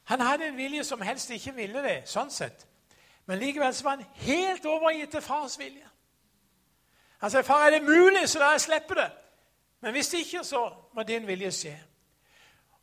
Han 0.05 0.21
hadde 0.21 0.53
en 0.53 0.57
vilje 0.57 0.85
som 0.85 1.03
helst 1.03 1.35
ikke 1.35 1.57
ville 1.59 1.83
det, 1.83 1.99
sånn 2.07 2.31
sett. 2.31 2.67
Men 3.27 3.43
likevel 3.43 3.75
så 3.75 3.91
var 3.91 3.99
han 3.99 4.23
helt 4.23 4.71
overgitt 4.71 5.19
til 5.19 5.27
fars 5.27 5.59
vilje. 5.59 5.88
Han 7.19 7.31
sier, 7.31 7.43
'Far, 7.43 7.67
er 7.67 7.71
det 7.71 7.83
mulig, 7.83 8.29
så 8.29 8.39
la 8.39 8.51
jeg 8.51 8.61
slippe 8.61 8.95
det.' 8.95 9.11
Men 9.81 9.93
hvis 9.93 10.13
ikke, 10.15 10.45
så 10.45 10.73
må 10.95 11.03
din 11.03 11.27
vilje 11.27 11.51
skje. 11.53 11.81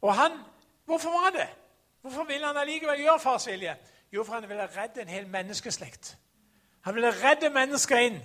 Og 0.01 0.15
han, 0.15 0.31
Hvorfor 0.85 1.09
var 1.09 1.29
det? 1.29 1.47
Hvorfor 2.01 2.23
ville 2.23 2.47
han 2.47 2.57
allikevel 2.57 2.99
gjøre 2.99 3.19
fars 3.19 3.47
vilje? 3.47 3.77
Jo, 4.11 4.23
for 4.23 4.33
han 4.33 4.49
ville 4.49 4.69
redde 4.77 5.01
en 5.01 5.07
hel 5.07 5.27
menneskeslekt. 5.27 6.17
Han 6.81 6.95
ville 6.95 7.09
redde 7.09 7.49
mennesker 7.49 7.97
inn 7.97 8.19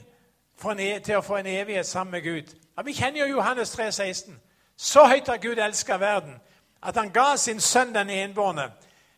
en, 0.68 1.02
til 1.02 1.16
å 1.16 1.24
få 1.24 1.38
en 1.40 1.46
evighet 1.46 1.86
sammen 1.86 2.12
med 2.12 2.22
Gud. 2.22 2.52
Ja, 2.76 2.82
vi 2.82 2.92
kjenner 2.92 3.20
jo 3.24 3.36
Johannes 3.36 3.70
3, 3.70 3.92
16. 3.92 4.40
Så 4.76 5.06
høyt 5.08 5.28
har 5.28 5.40
Gud 5.40 5.58
elska 5.58 5.96
verden, 5.96 6.36
at 6.82 6.96
han 6.96 7.12
ga 7.12 7.36
sin 7.36 7.60
sønn 7.60 7.94
den 7.94 8.10
enbårne, 8.10 8.70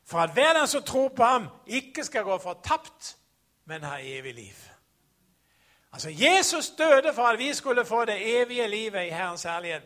for 0.07 0.19
at 0.19 0.31
hver 0.35 0.55
den 0.55 0.67
som 0.69 0.83
tror 0.83 1.09
på 1.09 1.25
ham, 1.25 1.49
ikke 1.67 2.05
skal 2.05 2.25
gå 2.25 2.39
fortapt, 2.39 3.17
men 3.65 3.85
ha 3.85 3.99
evig 3.99 4.35
liv. 4.35 4.72
Altså, 5.93 6.11
Jesus 6.11 6.71
døde 6.71 7.15
for 7.15 7.23
at 7.23 7.39
vi 7.39 7.55
skulle 7.55 7.85
få 7.85 8.05
det 8.05 8.43
evige 8.43 8.69
livet 8.69 9.05
i 9.05 9.09
Herrens 9.09 9.43
herlighet. 9.43 9.83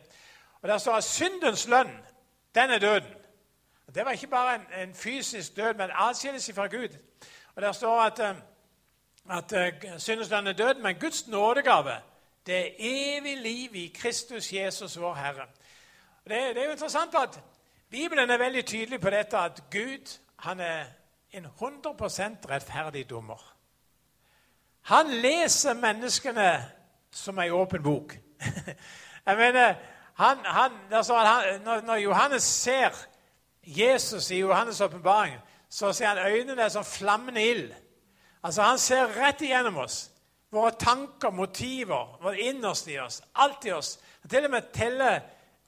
Og 0.63 0.69
Der 0.69 0.79
står 0.79 0.93
at 0.93 1.05
syndens 1.05 1.69
lønn, 1.69 1.99
den 2.55 2.71
er 2.71 2.79
døden. 2.79 3.15
Det 3.95 4.05
var 4.05 4.11
ikke 4.11 4.27
bare 4.27 4.55
en, 4.55 4.89
en 4.89 4.95
fysisk 4.95 5.57
død, 5.57 5.75
men 5.75 5.91
atskillelse 5.95 6.55
fra 6.55 6.67
Gud. 6.67 6.89
Og 7.55 7.63
Der 7.63 7.73
står 7.73 8.01
at, 8.01 8.19
eh, 8.19 8.37
at 9.31 9.75
uh, 9.93 9.99
syndens 9.99 10.31
lønn 10.31 10.47
er 10.47 10.53
døden, 10.53 10.83
men 10.83 10.97
Guds 11.01 11.27
nådegave 11.27 11.93
det 12.47 12.59
er 12.59 12.71
evig 12.79 13.37
liv 13.37 13.75
i 13.75 13.93
Kristus 13.95 14.53
Jesus, 14.53 15.01
vår 15.01 15.15
Herre. 15.15 15.43
Og 16.25 16.31
det, 16.31 16.55
det 16.55 16.59
er 16.59 16.65
jo 16.65 16.71
interessant 16.71 17.15
at 17.15 17.41
Bibelen 17.91 18.31
er 18.31 18.39
veldig 18.39 18.67
tydelig 18.67 19.01
på 19.01 19.11
dette 19.11 19.39
at 19.39 19.63
Gud 19.71 20.19
han 20.39 20.61
er 20.61 20.85
en 21.33 21.47
100% 21.47 21.51
rettferdig 22.51 23.11
dommer. 23.11 23.56
Han 24.87 25.11
leser 25.11 25.75
menneskene 25.75 26.51
som 27.11 27.39
ei 27.43 27.51
åpen 27.51 27.83
bok. 27.83 28.13
Jeg 29.27 29.37
mener, 29.37 29.75
han, 30.15 30.45
han, 30.45 30.73
altså, 30.91 31.17
han, 31.17 31.61
når, 31.65 31.81
når, 31.81 31.97
Johannes 31.97 32.43
ser 32.43 32.95
Jesus 33.67 34.31
i 34.31 34.43
Johannes' 34.43 34.85
åpenbaring, 34.85 35.35
så 35.69 35.93
ser 35.93 36.07
han 36.07 36.33
øynene 36.33 36.71
som 36.71 36.85
flammende 36.85 37.43
ild. 37.43 37.73
Altså, 38.43 38.63
han 38.63 38.79
ser 38.79 39.11
rett 39.17 39.41
igjennom 39.43 39.77
oss. 39.77 40.11
Våre 40.55 40.71
tanker, 40.79 41.31
motiver, 41.31 42.19
vårt 42.23 42.39
innerste 42.39 42.93
i 42.93 42.99
oss. 42.99 43.23
Alt 43.35 43.65
i 43.67 43.73
oss. 43.73 43.99
Han 44.23 44.31
til 44.31 44.45
og 44.45 44.51
med 44.51 44.69
teller 44.73 45.21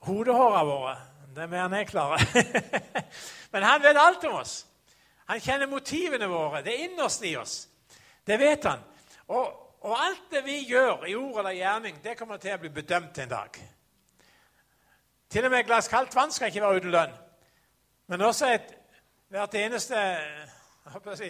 hodehåra 0.07 0.63
våre. 0.65 0.95
Det 1.35 1.43
er 1.43 1.51
mer 1.51 1.65
enn 1.65 1.75
jeg 1.81 1.89
klarer. 1.91 2.23
Men 3.53 3.67
han 3.67 3.83
vet 3.83 3.99
alt 3.99 4.25
om 4.31 4.39
oss. 4.39 4.61
Han 5.27 5.43
kjenner 5.43 5.67
motivene 5.67 6.31
våre, 6.31 6.63
det 6.63 6.79
innerste 6.87 7.27
i 7.27 7.35
oss. 7.37 7.65
Det 8.27 8.39
vet 8.39 8.65
han. 8.65 8.87
Og, 9.29 9.77
og, 9.81 10.05
alt 10.05 10.31
det 10.31 10.45
vi 10.45 10.59
gjør 10.65 11.05
i 11.05 11.15
ord 11.15 11.39
eller 11.39 11.51
gjerning, 11.51 12.05
det 12.05 12.17
kommer 12.19 12.37
til 12.37 12.55
å 12.55 12.61
bli 12.63 12.71
bedømt 12.73 13.19
en 13.19 13.31
dag. 13.31 13.59
Til 15.29 15.45
og 15.45 15.51
med 15.51 15.61
et 15.61 15.67
glass 15.69 15.89
kaldt 15.89 16.15
vann 16.17 16.33
skal 16.33 16.49
ikke 16.49 16.65
være 16.65 16.81
uten 16.81 16.95
lønn. 16.95 17.17
Men 18.09 18.25
også 18.25 18.49
et, 18.55 18.71
hvert 19.29 19.55
eneste 19.61 20.05
si, 21.21 21.29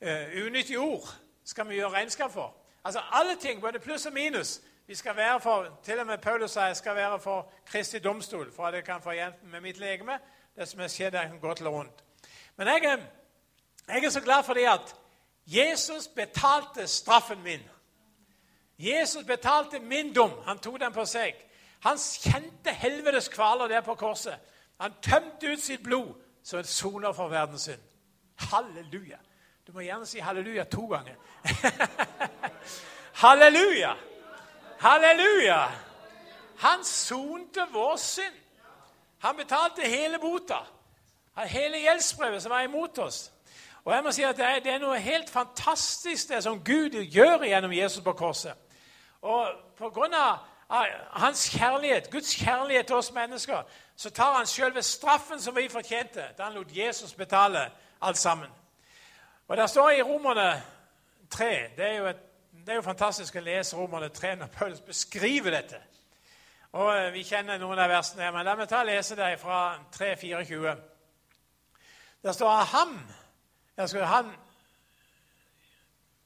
uh, 0.00 0.38
unyttig 0.46 0.78
ord 0.80 1.10
skal 1.44 1.68
vi 1.68 1.76
gjøre 1.76 1.92
regnskap 1.98 2.32
for. 2.32 2.54
Altså 2.84 3.02
Alle 3.12 3.36
ting, 3.40 3.60
både 3.60 3.78
pluss 3.78 4.06
og 4.06 4.12
minus, 4.12 4.60
vi 4.86 4.94
skal 4.94 5.16
være 5.16 5.40
for, 5.40 5.68
til 5.84 6.00
og 6.00 6.06
med 6.06 6.18
Paulus 6.18 6.50
sa 6.50 6.66
jeg 6.68 6.76
skal 6.76 6.96
være 6.96 7.20
for 7.20 7.52
Kristi 7.66 7.98
domstol, 7.98 8.52
for 8.52 8.66
at 8.66 8.74
jeg 8.74 8.84
kan 8.84 9.02
få 9.02 9.10
igjen 9.10 9.32
med 9.42 9.60
mitt 9.60 9.78
legeme 9.78 10.18
det 10.56 10.68
som 10.68 10.80
er 10.80 10.88
skjedd, 10.88 11.14
jeg 11.14 11.28
kan 11.28 11.40
gå 11.40 11.54
til 11.54 11.68
rundt. 11.68 12.04
Men 12.56 12.66
jeg, 12.66 12.98
jeg 13.88 14.04
er 14.04 14.10
så 14.10 14.20
glad 14.20 14.44
for 14.44 14.54
det 14.54 14.68
at 14.68 14.96
Jesus 15.46 16.08
betalte 16.08 16.86
straffen 16.86 17.42
min. 17.42 17.60
Jesus 18.78 19.24
betalte 19.24 19.78
min 19.78 20.14
dom. 20.14 20.30
Han 20.46 20.58
tok 20.58 20.80
den 20.80 20.92
på 20.92 21.04
seg. 21.06 21.34
Han 21.80 21.98
kjente 21.98 22.72
helvetes 22.72 23.28
kvaler 23.28 23.68
der 23.68 23.80
på 23.80 23.94
korset. 23.94 24.38
Han 24.80 24.94
tømte 25.02 25.52
ut 25.52 25.62
sitt 25.62 25.82
blod 25.82 26.14
som 26.42 26.58
en 26.58 26.64
soner 26.64 27.12
for 27.12 27.28
verdens 27.28 27.62
synd. 27.62 27.80
Halleluja. 28.36 29.18
Du 29.66 29.72
må 29.72 29.80
gjerne 29.80 30.06
si 30.06 30.18
halleluja 30.18 30.64
to 30.64 30.86
ganger. 30.86 31.14
halleluja! 33.22 33.94
Halleluja! 34.80 35.60
Han 36.58 36.84
sonte 36.84 37.66
vår 37.72 37.96
synd. 37.96 38.34
Han 39.18 39.36
betalte 39.36 39.88
hele 39.88 40.18
bota. 40.18 40.58
Hele 41.36 41.80
gjeldsbrevet 41.80 42.42
som 42.42 42.50
var 42.50 42.60
imot 42.62 42.98
oss. 42.98 43.32
Og 43.84 43.94
jeg 43.94 44.04
må 44.04 44.12
si 44.12 44.22
at 44.22 44.36
det 44.36 44.44
er, 44.44 44.58
det 44.64 44.80
noe 44.80 44.98
helt 44.98 45.30
fantastisk 45.30 46.28
det 46.28 46.42
som 46.42 46.60
Gud 46.64 46.96
gjør 47.04 47.44
gjennom 47.44 47.72
Jesus 47.72 48.04
på 48.04 48.12
korset. 48.12 48.54
Og 49.22 49.48
på 49.76 49.90
grunn 49.90 50.14
av 50.14 50.38
hans 51.20 51.48
kjærlighet, 51.52 52.10
Guds 52.10 52.34
kjærlighet 52.34 52.86
til 52.86 52.96
oss 52.96 53.12
mennesker, 53.12 53.62
så 53.96 54.10
tar 54.10 54.36
han 54.36 54.46
selve 54.46 54.82
straffen 54.82 55.40
som 55.40 55.56
vi 55.56 55.68
fortjente, 55.68 56.24
da 56.38 56.44
han 56.48 56.54
lot 56.54 56.76
Jesus 56.76 57.14
betale 57.14 57.70
alt 58.00 58.18
sammen. 58.18 58.48
Og 59.48 59.56
Det 59.56 59.70
står 59.70 59.90
i 59.90 60.02
Romerne 60.02 60.62
3 61.30 61.70
Det 61.76 61.84
er 61.84 61.96
jo, 61.96 62.06
et, 62.06 62.16
det 62.52 62.68
er 62.68 62.74
jo 62.74 62.82
fantastisk 62.82 63.36
å 63.36 63.40
lese 63.40 63.76
Romerne 63.76 64.08
3 64.08 64.36
når 64.36 64.46
Paulus 64.46 64.80
beskriver 64.80 65.50
dette. 65.50 65.80
Og 66.72 66.96
eh, 66.96 67.12
Vi 67.12 67.22
kjenner 67.22 67.58
noen 67.58 67.78
av 67.78 67.90
versene 67.90 68.22
her, 68.22 68.32
men 68.32 68.46
la 68.46 68.56
meg 68.56 68.68
ta 68.68 68.80
og 68.80 68.88
lese 68.88 69.16
det 69.16 69.38
fra 69.40 69.76
3.24. 69.96 70.74
Der 72.24 72.32
står 72.32 72.48
av 72.48 72.66
ham 72.72 72.96
skal, 73.86 74.04
han 74.04 74.34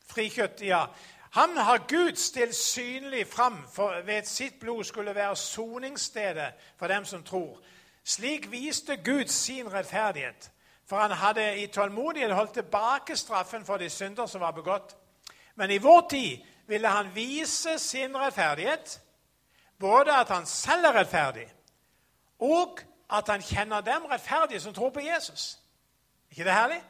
Frikjøtt, 0.09 0.63
ja. 0.63 0.87
Han 1.31 1.57
har 1.57 1.79
Gud 1.89 2.17
stilt 2.17 2.55
synlig 2.55 3.27
fram 3.27 3.59
for 3.73 4.01
ved 4.05 4.25
sitt 4.25 4.61
blod 4.61 4.85
skulle 4.85 5.15
være 5.15 5.37
soningsstedet 5.37 6.53
for 6.77 6.87
dem 6.87 7.05
som 7.05 7.23
tror. 7.23 7.61
Slik 8.05 8.51
viste 8.51 8.97
Gud 8.97 9.27
sin 9.27 9.73
rettferdighet, 9.73 10.51
for 10.87 10.97
han 10.97 11.11
hadde 11.11 11.57
i 11.57 11.67
tålmodighet 11.67 12.35
holdt 12.35 12.53
tilbake 12.53 13.17
straffen 13.17 13.65
for 13.65 13.77
de 13.77 13.91
synder 13.91 14.27
som 14.27 14.41
var 14.41 14.51
begått. 14.51 14.97
Men 15.55 15.71
i 15.71 15.79
vår 15.79 16.07
tid 16.11 16.39
ville 16.67 16.89
han 16.89 17.15
vise 17.15 17.79
sin 17.79 18.17
rettferdighet, 18.17 19.01
både 19.79 20.13
at 20.13 20.29
han 20.29 20.47
selv 20.47 20.85
er 20.85 21.01
rettferdig, 21.01 21.47
og 22.39 22.81
at 23.11 23.29
han 23.29 23.43
kjenner 23.43 23.81
dem 23.81 24.05
rettferdige 24.05 24.61
som 24.61 24.75
tror 24.75 24.91
på 24.91 25.01
Jesus. 25.01 25.59
ikke 26.31 26.45
det 26.45 26.53
herlig? 26.53 26.83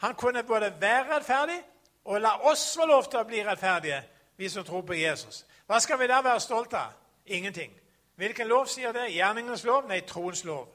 Han 0.00 0.14
kunne 0.14 0.42
både 0.44 0.72
være 0.80 1.16
rettferdig 1.16 1.58
og 2.04 2.20
la 2.20 2.32
oss 2.48 2.76
få 2.76 2.86
lov 2.88 3.04
til 3.10 3.20
å 3.20 3.26
bli 3.28 3.42
rettferdige, 3.44 4.00
vi 4.36 4.48
som 4.48 4.64
tror 4.64 4.82
på 4.88 4.96
Jesus. 4.96 5.44
Hva 5.68 5.78
skal 5.80 6.00
vi 6.00 6.08
da 6.08 6.22
være 6.24 6.40
stolte 6.40 6.78
av? 6.78 6.96
Ingenting. 7.26 7.74
Hvilken 8.16 8.48
lov 8.48 8.66
sier 8.66 8.92
det? 8.92 9.12
Gjerningens 9.12 9.64
lov? 9.64 9.86
Nei, 9.88 10.00
troens 10.08 10.44
lov. 10.44 10.66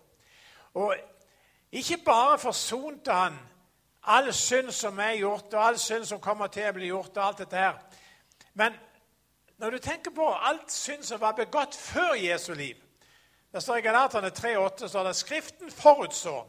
Og 0.74 0.96
ikke 1.72 1.98
bare 2.06 2.38
forsonte 2.40 3.14
han 3.14 3.38
all 4.06 4.34
synd 4.34 4.72
som 4.72 5.00
er 5.00 5.18
gjort, 5.20 5.54
og 5.54 5.68
all 5.68 5.80
synd 5.82 6.06
som 6.06 6.22
kommer 6.22 6.48
til 6.54 6.70
å 6.70 6.76
bli 6.78 6.90
gjort, 6.92 7.18
og 7.18 7.24
alt 7.26 7.42
dette 7.42 7.58
her. 7.58 7.80
Men 8.54 8.78
når 9.58 9.70
du 9.70 9.78
tenker 9.78 10.12
på 10.16 10.30
alt 10.34 10.72
synd 10.72 11.04
som 11.04 11.22
var 11.22 11.36
begått 11.36 11.76
før 11.76 12.14
Jesu 12.20 12.54
liv 12.54 12.76
Det 13.52 13.62
står 13.64 13.78
i 13.78 13.82
Galaterne 13.82 14.28
3,8 14.28 14.88
står 14.88 15.04
det 15.04 15.16
Skriften 15.16 15.72
forutså 15.72 16.42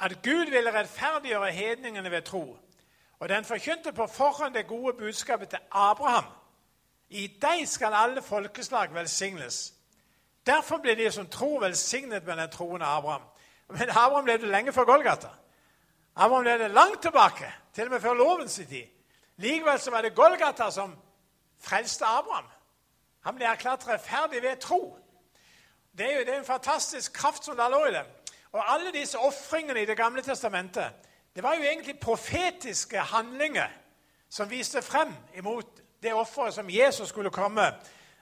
at 0.00 0.22
Gud 0.22 0.50
ville 0.50 0.74
rettferdiggjøre 0.74 1.52
hedningene 1.52 2.10
ved 2.10 2.22
tro. 2.22 2.58
Og 3.18 3.28
den 3.28 3.44
forkynte 3.44 3.92
på 3.92 4.06
forhånd 4.06 4.54
det 4.54 4.66
gode 4.66 4.92
budskapet 4.92 5.48
til 5.48 5.58
Abraham. 5.70 6.24
I 7.10 7.26
deg 7.42 7.68
skal 7.68 7.94
alle 7.94 8.22
folkeslag 8.22 8.94
velsignes. 8.94 9.74
Derfor 10.46 10.78
ble 10.78 10.94
de 10.94 11.10
som 11.12 11.26
tror, 11.26 11.60
velsignet 11.60 12.26
med 12.26 12.36
den 12.36 12.50
troende 12.50 12.86
Abraham. 12.86 13.22
Men 13.68 13.90
Abraham 13.90 14.24
ble 14.24 14.38
det 14.38 14.48
lenge 14.48 14.72
før 14.72 14.84
Golgata. 14.84 15.28
Abraham 16.16 16.44
ble 16.44 16.58
det 16.58 16.70
langt 16.70 17.02
tilbake, 17.02 17.52
til 17.74 17.84
og 17.84 17.90
med 17.90 18.00
før 18.00 18.14
lovens 18.14 18.54
tid. 18.54 18.86
Likevel 19.36 19.78
så 19.78 19.90
var 19.90 20.02
det 20.02 20.14
Golgata 20.14 20.70
som 20.70 20.96
frelste 21.60 22.04
Abraham. 22.04 22.46
Han 23.24 23.34
ble 23.34 23.44
erklært 23.44 23.88
rettferdig 23.88 24.42
ved 24.42 24.56
tro. 24.56 24.98
Det 25.98 26.06
er 26.06 26.18
jo 26.18 26.24
det 26.24 26.34
er 26.34 26.38
en 26.38 26.44
fantastisk 26.44 27.12
kraft 27.12 27.44
som 27.44 27.56
da 27.56 27.68
lå 27.68 27.84
i 27.86 27.92
det. 27.92 28.04
Og 28.52 28.74
alle 28.74 28.92
disse 28.92 29.18
ofringene 29.18 29.82
i 29.82 29.86
Det 29.86 29.96
gamle 29.96 30.22
testamentet 30.22 30.92
det 31.34 31.42
var 31.42 31.54
jo 31.54 31.62
egentlig 31.62 32.00
profetiske 32.00 32.98
handlinger 32.98 33.68
som 34.28 34.50
viste 34.50 34.82
frem 34.82 35.14
imot 35.34 35.66
det 36.02 36.14
offeret 36.14 36.54
som 36.54 36.70
Jesus 36.70 37.08
skulle 37.08 37.30
komme 37.30 37.66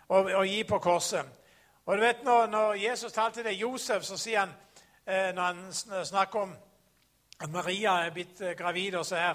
og, 0.08 0.24
og 0.24 0.46
gi 0.46 0.64
på 0.64 0.78
korset. 0.78 1.24
Og 1.86 1.96
du 1.96 2.02
vet, 2.02 2.24
Når, 2.24 2.46
når 2.46 2.74
Jesus 2.74 3.12
talte 3.12 3.42
til 3.42 3.58
Josef, 3.58 4.02
så 4.02 4.16
sier 4.16 4.40
han, 4.40 4.52
eh, 5.06 5.34
når 5.34 5.42
han 5.42 6.04
snakker 6.04 6.40
om 6.40 6.56
at 7.40 7.50
Maria 7.50 7.90
er 7.90 8.10
blitt 8.10 8.40
eh, 8.40 8.56
gravid, 8.56 8.94
og 8.94 9.06
så, 9.06 9.16
her, 9.16 9.34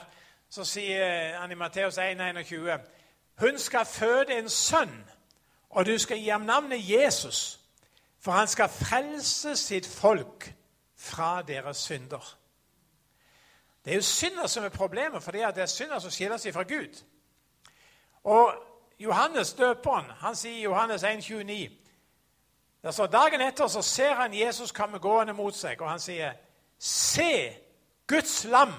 så 0.49 0.63
sier 0.63 1.37
han 1.39 1.51
i 1.51 1.55
Matteus 1.55 1.97
1,21 1.97 2.79
Hun 3.39 3.57
skal 3.57 3.85
føde 3.85 4.37
en 4.37 4.49
sønn, 4.49 5.09
og 5.69 5.85
du 5.85 5.97
skal 5.97 6.17
gi 6.17 6.29
ham 6.29 6.41
navnet 6.41 6.89
Jesus, 6.89 7.59
for 8.19 8.31
han 8.31 8.47
skal 8.47 8.69
frelse 8.69 9.55
sitt 9.55 9.87
folk 9.87 10.53
fra 11.01 11.41
deres 11.41 11.77
synder. 11.77 12.37
Det 13.85 13.91
er 13.91 13.95
jo 13.95 14.01
synder 14.01 14.47
som 14.47 14.63
er 14.63 14.69
problemet, 14.69 15.23
for 15.23 15.31
det 15.31 15.41
er 15.41 15.65
synder 15.65 15.99
som 15.99 16.11
skiller 16.11 16.37
seg 16.37 16.53
fra 16.53 16.63
Gud. 16.63 17.01
Og 18.23 18.53
Johannes 18.99 19.53
døperen 19.53 20.05
han 20.21 20.35
sier 20.35 20.59
i 20.59 20.63
Johannes 20.63 21.03
1,29 21.03 21.71
altså, 22.83 23.07
Dagen 23.07 23.41
etter 23.41 23.67
så 23.67 23.81
ser 23.81 24.13
han 24.15 24.33
Jesus 24.33 24.71
komme 24.71 24.99
gående 24.99 25.33
mot 25.33 25.55
seg, 25.55 25.81
og 25.81 25.89
han 25.89 25.99
sier, 25.99 26.33
'Se 26.79 27.57
Guds 28.07 28.43
lam 28.43 28.73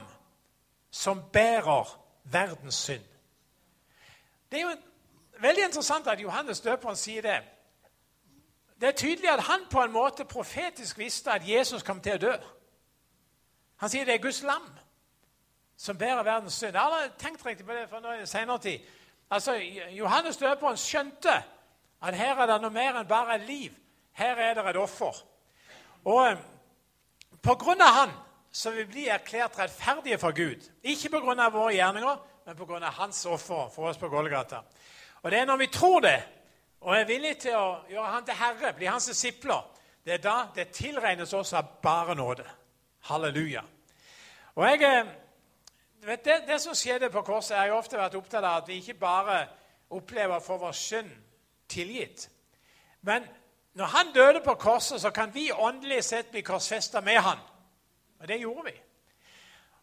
som 0.90 1.22
bærer 1.32 1.98
verdens 2.24 2.90
synd'. 2.90 3.10
Det 4.50 4.60
er 4.60 4.62
jo 4.62 4.76
veldig 5.40 5.64
interessant 5.64 6.06
at 6.06 6.20
Johannes 6.20 6.60
døperen 6.60 6.96
sier 6.96 7.22
det. 7.22 7.42
Det 8.82 8.88
er 8.88 8.98
tydelig 8.98 9.28
at 9.30 9.44
han 9.46 9.60
på 9.70 9.82
en 9.82 9.92
måte 9.94 10.24
profetisk 10.24 10.98
visste 10.98 11.30
at 11.30 11.44
Jesus 11.46 11.84
kom 11.86 12.00
til 12.02 12.16
å 12.18 12.22
dø. 12.24 12.32
Han 13.78 13.90
sier 13.90 14.08
det 14.08 14.16
er 14.16 14.24
Guds 14.24 14.40
lam 14.42 14.64
som 15.78 15.98
bærer 15.98 16.24
verdens 16.26 16.56
synd. 16.58 16.74
Jeg 16.74 16.82
har 16.82 17.12
tenkt 17.18 17.46
riktig 17.46 17.66
på 17.66 17.76
det 17.76 17.84
for 17.90 18.02
noe 18.02 18.26
senere 18.26 18.58
tid. 18.58 18.82
Altså, 19.30 19.54
Johannes 19.94 20.36
døperen 20.42 20.76
skjønte 20.76 21.36
at 22.02 22.18
her 22.18 22.42
er 22.42 22.50
det 22.50 22.58
noe 22.64 22.74
mer 22.74 22.98
enn 22.98 23.06
bare 23.06 23.38
et 23.38 23.46
liv. 23.46 23.78
Her 24.18 24.42
er 24.48 24.58
det 24.58 24.66
et 24.72 24.82
offer. 24.82 25.22
Og 26.02 26.20
eh, 26.32 26.42
på 27.38 27.54
grunn 27.62 27.86
av 27.86 27.94
han 28.00 28.18
så 28.50 28.74
vil 28.74 28.88
vi 28.88 28.92
bli 28.96 29.08
erklært 29.14 29.62
rettferdige 29.62 30.18
for 30.18 30.34
Gud. 30.34 30.66
Ikke 30.82 31.14
på 31.14 31.22
grunn 31.22 31.40
av 31.40 31.54
våre 31.54 31.78
gjerninger, 31.78 32.18
men 32.46 32.58
på 32.58 32.66
grunn 32.66 32.82
av 32.82 32.98
hans 32.98 33.26
offer 33.30 33.70
for 33.70 33.94
oss 33.94 34.02
på 34.02 34.10
Golgata. 34.10 34.64
Og 35.22 35.30
det 35.30 35.38
er 35.38 35.46
når 35.46 35.62
vi 35.62 35.70
tror 35.70 36.00
det, 36.02 36.18
og 36.82 36.96
er 36.96 37.06
villig 37.06 37.36
til 37.38 37.54
å 37.54 37.66
gjøre 37.90 38.10
han 38.10 38.24
til 38.26 38.38
herre, 38.38 38.72
bli 38.74 38.88
hans 38.90 39.06
disipler, 39.06 39.62
det 40.04 40.16
er 40.16 40.22
da 40.22 40.36
det 40.54 40.72
tilregnes 40.74 41.32
oss 41.32 41.52
av 41.54 41.78
bare 41.82 42.14
nåde. 42.18 42.46
Halleluja. 43.06 43.62
Og 44.54 44.66
jeg, 44.66 44.82
eh, 44.82 45.06
vet, 46.06 46.24
det, 46.24 46.42
det, 46.48 46.60
som 46.60 46.74
skjedde 46.74 47.10
på 47.10 47.22
korset, 47.22 47.56
har 47.56 47.70
jeg 47.70 47.74
ofte 47.74 47.98
vært 47.98 48.14
opptatt 48.18 48.44
av 48.44 48.62
at 48.62 48.68
vi 48.68 48.80
ikke 48.82 48.98
bare 48.98 49.46
opplever 49.90 50.36
å 50.36 50.42
få 50.42 50.58
vår 50.58 50.74
synd 50.76 51.10
tilgitt. 51.70 52.28
Men 53.02 53.26
når 53.78 53.84
han 53.84 54.12
døde 54.14 54.40
på 54.44 54.54
korset, 54.54 55.00
så 55.00 55.10
kan 55.10 55.34
vi 55.34 55.52
åndelig 55.52 56.04
sett 56.04 56.30
bli 56.30 56.42
korsfesta 56.42 57.00
med 57.00 57.18
han. 57.18 57.38
Og 58.20 58.28
det 58.28 58.40
gjorde 58.40 58.64
vi. 58.70 58.76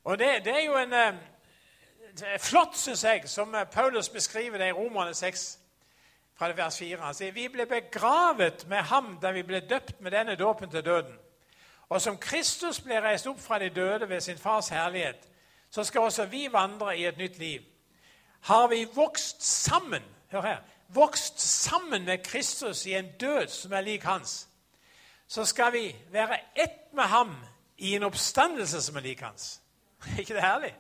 Og 0.04 0.20
det, 0.20 0.46
det 0.46 0.56
er 0.56 0.66
jo 0.66 0.78
en 0.78 0.94
eh, 0.94 2.40
flott, 2.40 2.78
syns 2.78 3.04
jeg, 3.04 3.30
som 3.30 3.56
eh, 3.56 3.68
Paulus 3.72 4.10
beskriver 4.10 4.58
det 4.58 4.68
i 4.68 4.72
Romerne 4.72 5.14
6, 5.14 5.59
fra 6.40 6.54
vers 6.56 6.78
4. 6.80 7.02
Han 7.04 7.16
sier 7.16 7.36
vi 7.36 7.50
ble 7.52 7.66
begravet 7.68 8.64
med 8.72 8.88
ham 8.88 9.18
da 9.22 9.34
vi 9.36 9.44
ble 9.44 9.60
døpt 9.60 10.00
med 10.02 10.16
denne 10.16 10.38
dåpen 10.40 10.72
til 10.72 10.86
døden. 10.86 11.18
Og 11.90 12.02
som 12.02 12.18
Kristus 12.22 12.80
ble 12.86 13.02
reist 13.02 13.28
opp 13.28 13.42
fra 13.42 13.60
de 13.60 13.70
døde 13.74 14.08
ved 14.10 14.22
sin 14.22 14.38
fars 14.38 14.70
herlighet, 14.70 15.26
så 15.72 15.84
skal 15.84 16.08
også 16.08 16.26
vi 16.32 16.48
vandre 16.52 16.96
i 16.98 17.06
et 17.06 17.18
nytt 17.18 17.38
liv. 17.38 17.62
Har 18.42 18.68
vi 18.68 18.86
vokst 18.96 19.44
sammen 19.44 20.04
hør 20.32 20.42
her, 20.42 20.62
vokst 20.88 21.42
sammen 21.42 22.06
med 22.06 22.24
Kristus 22.24 22.86
i 22.86 22.94
en 22.94 23.12
død 23.20 23.48
som 23.48 23.74
er 23.74 23.82
lik 23.82 24.04
hans, 24.04 24.48
så 25.28 25.46
skal 25.46 25.74
vi 25.74 25.96
være 26.12 26.38
ett 26.56 26.94
med 26.94 27.04
ham 27.04 27.36
i 27.78 27.96
en 27.96 28.04
oppstandelse 28.04 28.82
som 28.82 28.96
er 28.96 29.02
lik 29.02 29.22
hans. 29.22 29.62
Ikke 30.20 30.34
det 30.34 30.42
herlig? 30.42 30.76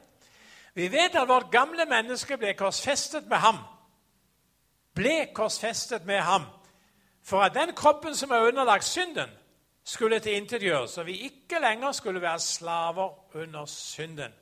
Vi 0.73 0.91
vet 0.91 1.15
at 1.15 1.27
vårt 1.27 1.51
gamle 1.51 1.85
menneske 1.85 2.37
ble 2.37 2.53
korsfestet 2.53 3.27
med 3.27 3.37
ham. 3.37 3.57
Ble 4.99 5.29
korsfestet 5.33 6.05
med 6.05 6.19
ham 6.19 6.49
for 7.23 7.41
at 7.41 7.53
den 7.55 7.75
kroppen 7.75 8.15
som 8.15 8.31
er 8.31 8.47
underlagt 8.47 8.83
synden, 8.83 9.29
skulle 9.83 10.19
tilintetgjøres, 10.19 10.97
og 10.97 11.05
vi 11.05 11.17
ikke 11.17 11.59
lenger 11.61 11.91
skulle 11.91 12.21
være 12.21 12.39
slaver 12.39 13.35
under 13.35 13.65
synden. 13.65 14.33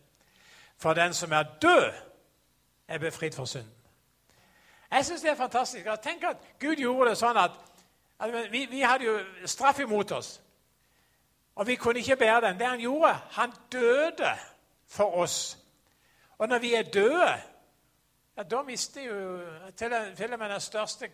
For 0.77 0.93
den 0.93 1.13
som 1.13 1.31
er 1.31 1.43
død, 1.61 1.93
er 2.87 2.97
befridd 2.97 3.31
for 3.33 3.45
synden. 3.45 3.71
Jeg 4.91 5.05
syns 5.05 5.21
det 5.21 5.31
er 5.31 5.35
fantastisk. 5.35 5.85
Tenk 6.03 6.23
at 6.23 6.37
Gud 6.59 6.75
gjorde 6.75 7.09
det 7.09 7.17
sånn 7.17 7.37
at, 7.37 7.51
at 8.19 8.33
vi, 8.51 8.65
vi, 8.71 8.81
hadde 8.81 9.05
jo 9.05 9.17
straff 9.45 9.79
imot 9.79 10.11
oss. 10.11 10.41
Og 11.55 11.67
vi 11.67 11.75
kunne 11.75 11.99
ikke 11.99 12.15
bære 12.15 12.41
den. 12.47 12.59
Det 12.59 12.67
han 12.67 12.79
gjorde, 12.79 13.13
han 13.31 13.53
døde 13.71 14.31
for 14.87 15.17
oss. 15.23 15.57
Og 16.37 16.47
når 16.47 16.59
vi 16.59 16.73
er 16.73 16.83
døde, 16.83 17.33
ja, 18.37 18.43
da 18.43 18.61
mister 18.61 19.01
jo 19.01 19.39
til, 19.77 19.95
til 20.17 20.33
og 20.33 20.39
med 20.39 20.49
den 20.49 20.61
største 20.61 21.09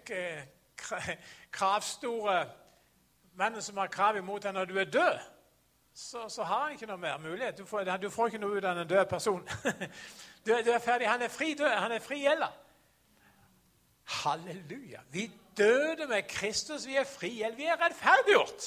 kravstore 1.51 2.45
mannen 3.35 3.61
som 3.61 3.77
har 3.77 3.87
krav 3.87 4.17
imot 4.17 4.43
deg 4.43 4.53
når 4.53 4.65
du 4.65 4.77
er 4.79 4.89
død, 4.89 5.19
så, 5.93 6.29
så, 6.29 6.43
har 6.43 6.63
han 6.63 6.73
ikke 6.73 6.89
noe 6.89 6.97
mer 6.97 7.17
mulighet. 7.21 7.57
Du 7.57 7.65
får, 7.65 7.83
du 8.01 8.09
får 8.09 8.31
ikke 8.31 8.41
noe 8.41 8.57
ut 8.57 8.65
av 8.65 8.77
en 8.77 8.87
død 8.87 9.05
person. 9.05 9.47
Du, 10.45 10.51
du, 10.51 10.71
er 10.75 10.79
ferdig. 10.79 11.07
Han 11.07 11.21
er 11.21 11.29
fri 11.31 11.53
død. 11.55 11.69
Han 11.69 11.91
er 11.95 12.01
fri 12.03 12.17
gjelda. 12.19 12.49
Halleluja. 14.03 14.99
Vi 15.11 15.31
døde 15.57 16.07
med 16.07 16.27
Kristus. 16.27 16.87
Vi 16.87 16.97
er 16.99 17.05
fri 17.07 17.29
gjeld. 17.37 17.55
Vi 17.55 17.63
er 17.63 17.79
rettferdiggjort. 17.79 18.65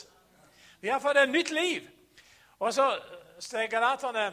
Vi 0.80 0.88
har 0.88 1.02
fått 1.04 1.20
et 1.20 1.28
nytt 1.28 1.50
liv. 1.52 1.90
Og 2.58 2.72
så 2.72 2.86
står 3.38 3.68
Galaterne 3.68 4.30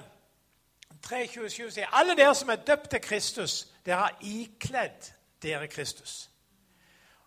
3.27 1.06 1.70
sier 1.70 1.92
alle 1.92 2.16
dere 2.16 2.36
som 2.36 2.50
er 2.50 2.62
døpt 2.64 2.90
til 2.90 3.02
Kristus, 3.02 3.68
dere 3.86 4.06
har 4.06 4.18
ikledd 4.22 5.10
dere 5.44 5.68
Kristus. 5.68 6.30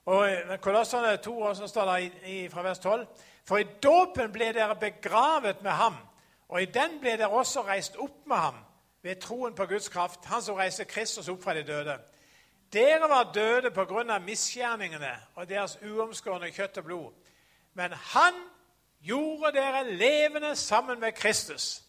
Og 0.06 0.28
Kolossene 0.60 1.16
2 1.16 1.40
også 1.40 1.66
står 1.66 1.84
der 1.84 1.96
i, 1.96 2.10
i, 2.24 2.48
fra 2.48 2.62
vers 2.62 2.78
12 2.78 3.06
For 3.44 3.58
i 3.58 3.66
dåpen 3.82 4.32
ble 4.32 4.52
dere 4.54 4.76
begravet 4.76 5.62
med 5.62 5.70
ham, 5.70 5.96
og 6.48 6.62
i 6.62 6.70
den 6.70 7.00
ble 7.00 7.16
dere 7.18 7.28
også 7.28 7.62
reist 7.66 7.96
opp 7.96 8.26
med 8.26 8.36
ham 8.36 8.54
ved 9.02 9.20
troen 9.20 9.54
på 9.54 9.66
Guds 9.66 9.88
kraft, 9.88 10.24
han 10.24 10.42
som 10.42 10.56
reiste 10.56 10.84
Kristus 10.84 11.28
opp 11.28 11.42
fra 11.42 11.54
de 11.54 11.62
døde. 11.62 11.98
Dere 12.72 13.08
var 13.08 13.32
døde 13.34 13.70
av 14.10 14.22
misgjerningene 14.22 15.12
og 15.34 15.48
deres 15.48 15.78
uomskårne 15.82 16.50
kjøtt 16.50 16.78
og 16.78 16.84
blod. 16.84 17.12
Men 17.74 17.92
han 17.92 18.34
gjorde 19.00 19.52
dere 19.52 19.84
levende 19.90 20.56
sammen 20.56 21.00
med 21.00 21.12
Kristus 21.12 21.85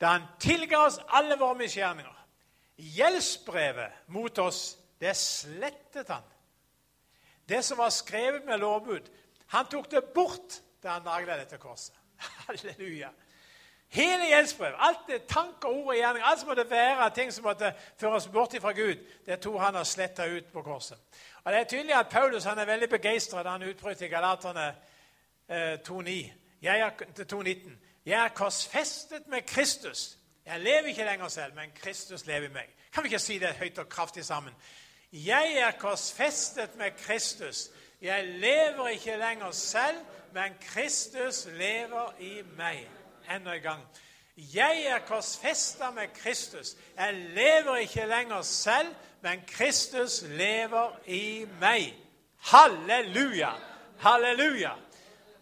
da 0.00 0.14
han 0.16 0.28
tilga 0.40 0.84
oss 0.86 1.00
alle 1.08 1.36
våre 1.36 1.58
misgjerninger. 1.60 2.16
Gjeldsbrevet 2.80 4.08
mot 4.08 4.38
oss, 4.38 4.78
det 5.00 5.12
slettet 5.16 6.08
han 6.08 6.24
det 7.50 7.62
som 7.64 7.78
var 7.78 7.90
skrevet 7.90 8.44
med 8.44 8.58
lovbud, 8.58 9.10
han 9.46 9.66
tok 9.66 9.90
det 9.90 10.04
bort 10.14 10.60
da 10.82 10.88
han 10.88 11.02
nagla 11.02 11.36
dette 11.36 11.58
korset. 11.58 11.94
Halleluja. 12.46 13.08
Hele 13.90 14.28
gjeldsbrevet, 14.30 14.76
alt 14.78 15.08
det 15.08 15.26
tanker, 15.26 15.68
ord 15.68 15.90
og 15.90 15.96
gjerning, 15.98 16.22
alt 16.24 16.40
som 16.40 16.48
måtte 16.48 16.70
være 16.70 17.10
ting 17.14 17.32
som 17.34 17.44
måtte 17.44 17.72
føres 17.98 18.28
bort 18.30 18.54
fra 18.62 18.72
Gud, 18.72 19.02
det 19.26 19.40
tok 19.42 19.58
han 19.58 19.80
og 19.80 19.86
sletta 19.86 20.28
ut 20.30 20.52
på 20.52 20.62
korset. 20.62 20.98
Og 21.42 21.52
Det 21.52 21.58
er 21.58 21.64
tydelig 21.64 21.94
at 21.98 22.08
Paulus 22.08 22.44
han 22.44 22.58
er 22.58 22.70
veldig 22.70 22.88
begeistra 22.88 23.42
da 23.42 23.50
han 23.56 23.66
utbrøt 23.66 24.02
i 24.02 24.08
Galaterne 24.08 24.68
eh, 25.48 25.78
2.19. 25.88 27.74
Jeg, 28.06 28.24
er 28.24 28.28
korsfestet 28.28 29.28
med 29.28 29.42
Kristus. 29.42 30.16
Jeg 30.46 30.60
lever 30.60 30.86
ikke 30.86 31.04
lenger 31.04 31.28
selv, 31.28 31.54
men 31.54 31.70
Kristus 31.74 32.26
lever 32.26 32.48
i 32.48 32.52
meg. 32.52 32.76
Kan 32.92 33.02
vi 33.02 33.08
ikke 33.08 33.18
si 33.18 33.38
det 33.38 33.48
høyt 33.48 33.78
og 33.78 33.88
kraftig 33.88 34.24
sammen? 34.24 34.54
Jeg 35.12 35.52
er 35.56 35.70
korsfestet 35.78 36.76
med 36.76 36.90
Kristus. 36.98 37.70
Jeg 38.00 38.26
lever 38.26 38.88
ikke 38.88 39.16
lenger 39.16 39.50
selv, 39.50 39.96
men 40.32 40.52
Kristus 40.60 41.46
lever 41.46 42.14
i 42.20 42.42
meg. 42.56 42.88
Enda 43.30 43.54
en 43.54 43.62
gang. 43.62 43.82
Jeg 44.36 44.82
er 44.82 44.98
korsfesta 44.98 45.90
med 45.90 46.08
Kristus. 46.14 46.76
Jeg 46.96 47.14
lever 47.14 47.76
ikke 47.76 48.06
lenger 48.06 48.42
selv, 48.42 48.94
men 49.20 49.42
Kristus 49.48 50.22
lever 50.22 50.98
i 51.06 51.46
meg. 51.60 51.94
Halleluja! 52.38 53.50
Halleluja! 53.98 54.70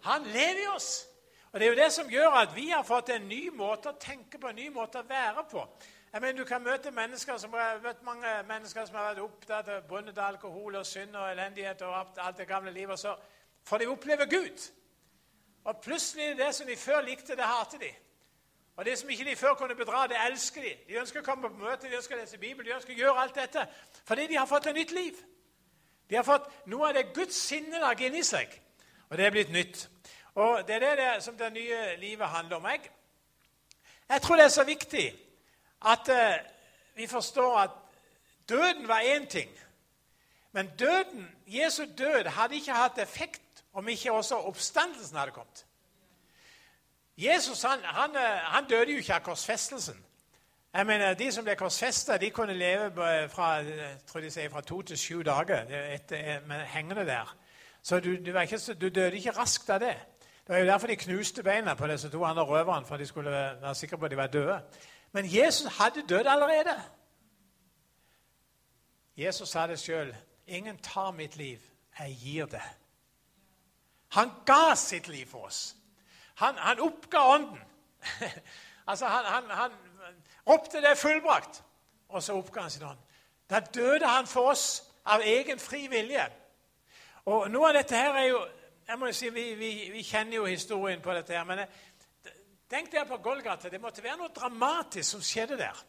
Han 0.02 0.22
lever 0.22 0.64
i 0.64 0.66
oss. 0.76 1.07
Og 1.52 1.60
Det 1.60 1.66
er 1.66 1.70
jo 1.70 1.82
det 1.82 1.92
som 1.92 2.10
gjør 2.10 2.30
at 2.30 2.56
vi 2.56 2.68
har 2.68 2.82
fått 2.82 3.08
en 3.08 3.28
ny 3.28 3.48
måte 3.50 3.88
å 3.88 4.00
tenke 4.00 4.38
på, 4.38 4.48
en 4.48 4.56
ny 4.56 4.68
måte 4.68 5.00
å 5.00 5.08
være 5.08 5.44
på. 5.50 5.64
Jeg 6.12 6.20
mener, 6.20 6.38
Du 6.38 6.44
kan 6.44 6.62
møte 6.62 6.90
mennesker 6.90 7.36
som 7.36 7.52
har 7.52 7.80
møtt 7.82 8.02
mange 8.02 8.42
mennesker 8.48 8.84
som 8.86 8.96
har 8.96 9.14
vært 9.14 9.22
opptatt 9.22 9.68
av 9.68 9.82
bundet 9.88 10.18
alkohol 10.18 10.76
og 10.76 10.86
synd 10.86 11.16
og 11.16 11.30
elendighet 11.30 11.82
og 11.82 11.94
alt 12.16 12.36
det 12.36 12.48
gamle 12.48 12.70
livet. 12.70 12.92
og 12.92 12.98
Så 12.98 13.16
får 13.64 13.78
de 13.78 13.86
oppleve 13.86 14.26
Gud. 14.26 14.70
Og 15.64 15.80
plutselig 15.82 16.36
det 16.36 16.54
som 16.54 16.66
de 16.66 16.76
før 16.76 17.00
likte, 17.00 17.36
det 17.36 17.44
hater 17.44 17.78
de. 17.78 17.92
Og 18.76 18.84
det 18.84 18.98
som 18.98 19.10
ikke 19.10 19.24
de 19.24 19.36
før 19.36 19.54
kunne 19.54 19.74
bedra, 19.74 20.06
det 20.06 20.16
elsker 20.30 20.62
de. 20.62 20.76
De 20.88 21.00
ønsker 21.00 21.20
å 21.20 21.24
komme 21.24 21.48
på 21.48 21.64
møte, 21.64 21.88
de 21.88 21.96
ønsker 21.96 22.14
å 22.14 22.20
lese 22.20 22.38
Bibelen, 22.38 22.66
de 22.68 22.76
ønsker 22.76 22.94
å 22.94 22.96
gjøre 22.96 23.22
alt 23.24 23.34
dette 23.34 23.66
fordi 24.06 24.26
de 24.26 24.36
har 24.38 24.46
fått 24.46 24.66
et 24.66 24.74
nytt 24.74 24.92
liv. 24.94 25.16
De 26.10 26.16
har 26.16 26.22
fått 26.24 26.46
noe 26.66 26.88
av 26.88 26.94
det 26.94 27.08
Guds 27.14 27.36
sinnelag 27.36 28.00
inni 28.00 28.22
seg, 28.24 28.54
og 29.10 29.18
det 29.18 29.26
er 29.26 29.34
blitt 29.34 29.50
nytt. 29.52 29.88
Og 30.38 30.68
Det 30.68 30.82
er 30.82 30.96
det, 30.96 31.22
som 31.22 31.38
det 31.38 31.52
nye 31.52 31.96
livet 31.98 32.28
handler 32.28 32.56
om. 32.56 32.66
Jeg, 32.66 32.80
jeg 34.08 34.22
tror 34.22 34.36
det 34.36 34.44
er 34.44 34.48
så 34.48 34.64
viktig 34.64 35.14
at 35.86 36.08
uh, 36.08 36.50
vi 36.94 37.06
forstår 37.06 37.58
at 37.58 37.70
døden 38.48 38.88
var 38.88 39.00
én 39.00 39.26
ting. 39.26 39.50
Men 40.52 40.70
døden, 40.78 41.36
Jesu 41.46 41.84
død 41.98 42.28
hadde 42.28 42.54
ikke 42.54 42.72
hatt 42.72 42.98
effekt 42.98 43.64
om 43.72 43.88
ikke 43.88 44.12
også 44.12 44.36
oppstandelsen 44.36 45.16
hadde 45.16 45.32
kommet. 45.32 45.66
Jesus 47.16 47.62
han, 47.62 47.78
han, 47.84 48.16
eh, 48.16 48.38
han 48.38 48.64
døde 48.64 48.92
jo 48.92 48.96
ikke 48.96 49.14
av 49.14 49.20
korsfestelsen. 49.20 50.04
Jeg 50.72 50.86
mener, 50.86 51.14
De 51.14 51.32
som 51.32 51.44
ble 51.44 51.56
korsfesta, 51.56 52.18
kunne 52.30 52.54
leve 52.54 52.90
fra, 53.28 53.62
de 54.20 54.30
sier, 54.30 54.50
fra 54.50 54.60
to 54.60 54.82
til 54.82 54.98
sju 54.98 55.22
dager 55.22 55.66
etter, 55.94 56.40
med 56.46 56.66
hengende 56.66 57.06
der. 57.06 57.36
Så 57.82 58.00
du, 58.00 58.16
du, 58.24 58.38
ikke, 58.40 58.74
du, 58.74 58.88
døde 58.88 59.16
ikke 59.16 59.30
raskt 59.30 59.70
av 59.70 59.80
det. 59.80 59.96
Det 60.48 60.54
var 60.54 60.60
jo 60.60 60.66
derfor 60.66 60.86
de 60.86 60.96
knuste 60.96 61.42
beina 61.42 61.74
på 61.74 61.86
disse 61.86 62.08
to 62.08 62.24
andre 62.24 62.42
røverne, 62.42 62.86
for 62.86 62.96
de 62.96 63.06
skulle 63.06 63.30
være 63.30 63.74
sikre 63.74 63.98
på 63.98 64.04
at 64.04 64.10
de 64.10 64.16
var 64.16 64.26
døde. 64.26 64.62
Men 65.12 65.24
Jesus 65.24 65.76
hadde 65.76 66.02
dødd 66.08 66.26
allerede. 66.26 66.82
Jesus 69.16 69.48
sa 69.48 69.66
det 69.66 69.78
sjøl. 69.78 70.16
'Ingen 70.46 70.78
tar 70.78 71.10
mitt 71.10 71.36
liv, 71.36 71.58
jeg 71.98 72.16
gir 72.16 72.46
det'. 72.46 72.74
Han 74.08 74.30
ga 74.46 74.74
sitt 74.74 75.08
liv 75.08 75.26
for 75.26 75.44
oss. 75.44 75.76
Han, 76.34 76.54
han 76.54 76.80
oppga 76.80 77.18
ånden. 77.18 77.60
altså, 78.86 79.06
han, 79.06 79.24
han, 79.24 79.50
han 79.50 79.70
ropte 80.46 80.80
'det 80.80 80.90
er 80.90 80.94
fullbrakt', 80.94 81.62
og 82.08 82.22
så 82.22 82.32
oppga 82.32 82.60
han 82.60 82.70
sin 82.70 82.82
ånd. 82.82 82.98
Da 83.50 83.60
døde 83.60 84.06
han 84.06 84.26
for 84.26 84.50
oss 84.50 84.84
av 85.04 85.20
egen 85.24 85.58
fri 85.58 85.86
vilje. 85.86 86.28
Og 87.24 87.50
Noe 87.50 87.68
av 87.68 87.74
dette 87.74 87.96
her 87.96 88.14
er 88.14 88.24
jo 88.24 88.46
jeg 88.88 88.98
må 88.98 89.10
jo 89.10 89.16
si, 89.16 89.28
vi, 89.28 89.46
vi, 89.54 89.70
vi 89.92 90.02
kjenner 90.02 90.38
jo 90.38 90.46
historien 90.48 91.02
på 91.04 91.14
dette, 91.14 91.36
her, 91.36 91.44
men 91.44 91.64
tenk 92.70 92.92
der 92.92 93.04
på 93.08 93.20
Golgata. 93.24 93.68
Det 93.68 93.80
måtte 93.80 94.02
være 94.04 94.16
noe 94.20 94.32
dramatisk 94.34 95.10
som 95.10 95.24
skjedde 95.24 95.58
der. 95.60 95.82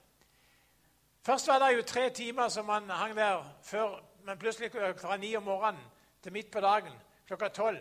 Først 1.25 1.47
var 1.47 1.63
det 1.63 1.75
jo 1.77 1.85
tre 1.87 2.09
timer 2.15 2.51
som 2.51 2.69
han 2.69 2.89
hang 2.89 3.15
der 3.15 3.45
før, 3.63 3.99
men 4.27 4.39
plutselig 4.39 4.71
fra 4.99 5.17
ni 5.17 5.31
om 5.35 5.47
morgenen 5.47 5.81
til 6.23 6.35
midt 6.35 6.51
på 6.51 6.59
dagen 6.63 6.93
klokka 7.27 7.49
tolv 7.55 7.79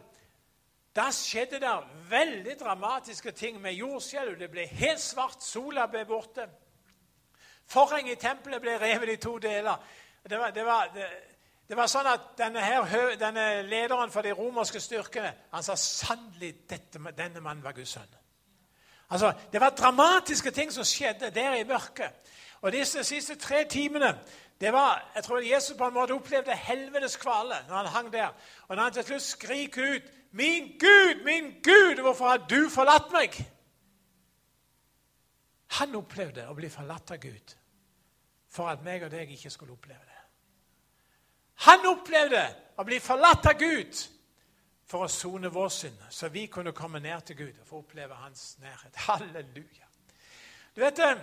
da 0.99 1.11
skjedde 1.15 1.61
det 1.63 1.75
veldig 2.11 2.57
dramatiske 2.61 3.31
ting 3.31 3.61
med 3.63 3.77
jordskjelv. 3.79 4.39
Det 4.39 4.51
ble 4.51 4.65
helt 4.67 5.01
svart, 5.01 5.43
sola 5.45 5.87
ble 5.87 6.05
borte. 6.09 6.49
Forhenget 7.69 8.17
i 8.17 8.21
tempelet 8.23 8.63
ble 8.65 8.79
revet 8.81 9.13
i 9.13 9.21
to 9.23 9.37
deler. 9.39 9.77
Det 10.29 10.39
var, 10.39 10.51
det 10.51 10.65
var, 10.67 10.91
det, 10.95 11.07
det 11.69 11.77
var 11.77 11.89
sånn 11.91 12.07
at 12.09 12.31
denne, 12.39 12.63
her, 12.65 13.17
denne, 13.21 13.63
lederen 13.69 14.11
for 14.11 14.25
de 14.25 14.33
romerske 14.33 14.81
styrkene 14.81 15.35
han 15.53 15.65
sa 15.65 15.77
sannelig 15.77 16.55
denne 16.69 17.43
mannen 17.45 17.65
var 17.65 17.77
Guds 17.77 17.93
sønn. 17.93 18.15
Altså, 19.11 19.33
Det 19.53 19.61
var 19.61 19.77
dramatiske 19.77 20.51
ting 20.51 20.73
som 20.73 20.85
skjedde 20.85 21.31
der 21.31 21.55
i 21.55 21.65
mørket. 21.65 22.13
Og 22.61 22.73
disse 22.73 23.05
siste 23.05 23.37
tre 23.37 23.65
timene 23.69 24.19
det 24.61 24.73
var, 24.73 25.11
Jeg 25.15 25.25
tror 25.25 25.39
Jesus 25.39 25.77
på 25.77 25.87
en 25.87 25.95
måte 25.95 26.15
opplevde 26.15 26.57
helvetes 26.57 27.17
kvale 27.17 27.55
når 27.69 27.77
han 27.77 27.87
hang 27.87 28.13
der. 28.13 28.33
Og 28.69 28.77
når 28.77 28.83
han 28.83 28.93
til 28.93 29.05
slutt 29.05 29.23
skriker 29.23 29.95
ut 29.95 30.03
'Min 30.33 30.79
Gud, 30.79 31.25
min 31.25 31.63
Gud, 31.63 32.01
hvorfor 32.01 32.29
har 32.29 32.37
du 32.37 32.69
forlatt 32.69 33.13
meg?' 33.13 33.45
Han 35.69 35.95
opplevde 35.95 36.49
å 36.49 36.55
bli 36.55 36.69
forlatt 36.69 37.11
av 37.11 37.17
Gud 37.17 37.57
for 38.49 38.69
at 38.69 38.83
meg 38.83 39.03
og 39.03 39.11
deg 39.11 39.31
ikke 39.31 39.51
skulle 39.51 39.73
oppleve 39.73 40.01
det. 40.01 40.08
Han 41.67 41.87
opplevde 41.91 42.45
å 42.79 42.85
bli 42.87 43.01
forlatt 43.03 43.47
av 43.51 43.59
Gud 43.59 43.99
for 44.89 45.05
å 45.05 45.11
sone 45.13 45.51
vår 45.53 45.69
synd, 45.73 46.05
så 46.11 46.31
vi 46.33 46.47
kunne 46.47 46.73
komme 46.73 47.01
ned 47.03 47.27
til 47.29 47.37
Gud 47.37 47.61
og 47.61 47.67
få 47.67 47.81
oppleve 47.83 48.15
hans 48.23 48.57
nærhet. 48.63 48.97
Halleluja. 49.09 49.89
Du 50.77 50.81
vet, 50.81 50.99
eh, 50.99 51.19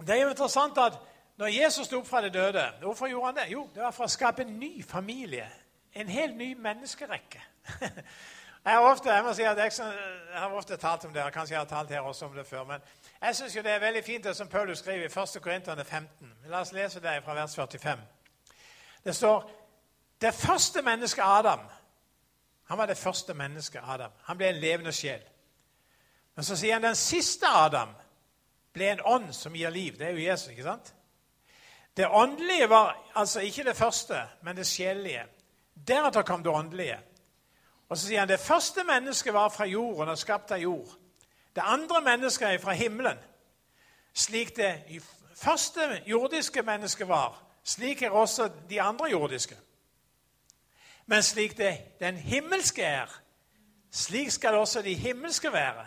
Det 0.00 0.16
er 0.16 0.22
jo 0.22 0.28
interessant 0.28 0.78
at 0.78 0.94
når 1.36 1.46
Jesus 1.46 1.86
sto 1.86 1.98
opp 1.98 2.06
fra 2.06 2.22
det 2.22 2.32
døde, 2.32 2.72
hvorfor 2.80 3.06
gjorde 3.06 3.26
han 3.26 3.36
det? 3.36 3.52
Jo, 3.52 3.68
det 3.74 3.82
var 3.82 3.90
for 3.90 4.04
å 4.04 4.08
skape 4.08 4.42
en 4.42 4.58
ny 4.58 4.82
familie. 4.82 5.50
En 5.92 6.08
helt 6.08 6.36
ny 6.36 6.54
menneskerekke. 6.54 7.42
Jeg 8.64 8.72
har, 8.72 8.80
ofte, 8.80 9.08
jeg, 9.08 9.34
si 9.34 9.42
jeg, 9.42 9.72
jeg 10.32 10.38
har 10.38 10.52
ofte 10.52 10.76
talt 10.76 11.04
om 11.04 11.12
det, 11.12 11.22
og 11.24 11.32
kanskje 11.32 11.54
jeg 11.54 11.60
har 11.60 11.68
talt 11.68 11.90
her 11.90 12.00
også 12.00 12.26
om 12.26 12.34
det 12.36 12.46
før. 12.46 12.64
Men 12.64 12.82
jeg 13.22 13.36
syns 13.36 13.52
det 13.52 13.72
er 13.72 13.78
veldig 13.80 14.04
fint 14.04 14.24
det 14.24 14.34
som 14.36 14.48
Paulus 14.48 14.78
skriver 14.78 15.06
i 15.08 15.20
1. 15.22 15.42
Korinterne 15.42 15.84
15. 15.84 16.32
La 16.44 16.60
oss 16.60 16.72
lese 16.72 17.00
det 17.00 17.22
fra 17.24 17.34
vers 17.34 17.54
45. 17.56 18.02
Det 19.04 19.16
står 19.16 19.50
Det 20.20 20.34
første 20.34 20.82
mennesket 20.82 21.24
Adam 21.24 21.60
Han 22.64 22.78
var 22.78 22.86
det 22.86 22.98
første 22.98 23.34
mennesket 23.34 23.82
Adam. 23.84 24.10
Han 24.24 24.36
ble 24.36 24.48
en 24.48 24.60
levende 24.60 24.92
sjel. 24.92 25.22
Men 26.34 26.44
så 26.44 26.56
sier 26.56 26.76
han 26.76 26.84
den 26.84 26.96
siste 26.96 27.46
Adam 27.46 27.88
ble 28.72 28.92
en 28.92 29.02
ånd 29.04 29.32
som 29.34 29.54
gir 29.54 29.70
liv. 29.70 29.96
Det 29.98 30.06
er 30.06 30.14
jo 30.14 30.22
Jesus, 30.30 30.52
ikke 30.52 30.62
sant? 30.62 30.94
Det 31.96 32.06
åndelige 32.06 32.68
var 32.70 32.94
altså 33.14 33.40
ikke 33.40 33.64
det 33.64 33.76
første, 33.76 34.22
men 34.42 34.56
det 34.56 34.66
sjelelige. 34.66 35.24
Deretter 35.74 36.22
kom 36.22 36.42
det 36.42 36.52
åndelige. 36.52 37.00
Og 37.88 37.98
så 37.98 38.06
sier 38.06 38.22
han 38.22 38.28
det 38.30 38.40
første 38.40 38.84
mennesket 38.84 39.34
var 39.34 39.48
fra 39.48 39.66
jorden 39.66 40.08
og 40.08 40.18
skapt 40.18 40.52
av 40.54 40.62
jord. 40.62 40.94
Det 41.56 41.62
andre 41.66 42.00
mennesket 42.00 42.54
er 42.54 42.58
fra 42.62 42.72
himmelen. 42.72 43.18
Slik 44.14 44.56
det 44.56 45.02
første 45.36 46.02
jordiske 46.06 46.62
mennesket 46.62 47.08
var, 47.08 47.42
slik 47.64 48.02
er 48.02 48.10
også 48.10 48.50
de 48.70 48.82
andre 48.82 49.10
jordiske. 49.10 49.56
Men 51.06 51.22
slik 51.22 51.56
det 51.58 52.00
den 52.00 52.16
himmelske 52.16 52.82
er, 52.82 53.20
slik 53.90 54.30
skal 54.30 54.54
også 54.54 54.82
de 54.82 54.94
himmelske 54.94 55.52
være. 55.52 55.86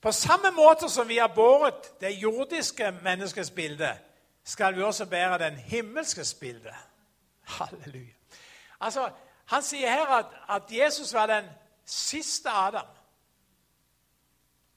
På 0.00 0.12
samme 0.12 0.50
måte 0.50 0.88
som 0.88 1.08
vi 1.08 1.16
har 1.16 1.32
båret 1.34 2.00
det 2.00 2.10
jordiske 2.10 2.90
menneskets 3.02 3.50
bilde, 3.50 3.98
skal 4.44 4.76
vi 4.76 4.82
også 4.82 5.06
bære 5.06 5.38
den 5.38 5.56
himmelskes 5.56 6.34
bilde. 6.34 6.74
Halleluja. 7.42 8.12
Altså, 8.80 9.10
Han 9.44 9.62
sier 9.62 9.90
her 9.90 10.06
at, 10.06 10.26
at 10.48 10.62
Jesus 10.70 11.14
var 11.14 11.26
den 11.26 11.44
siste 11.84 12.50
Adam. 12.50 12.86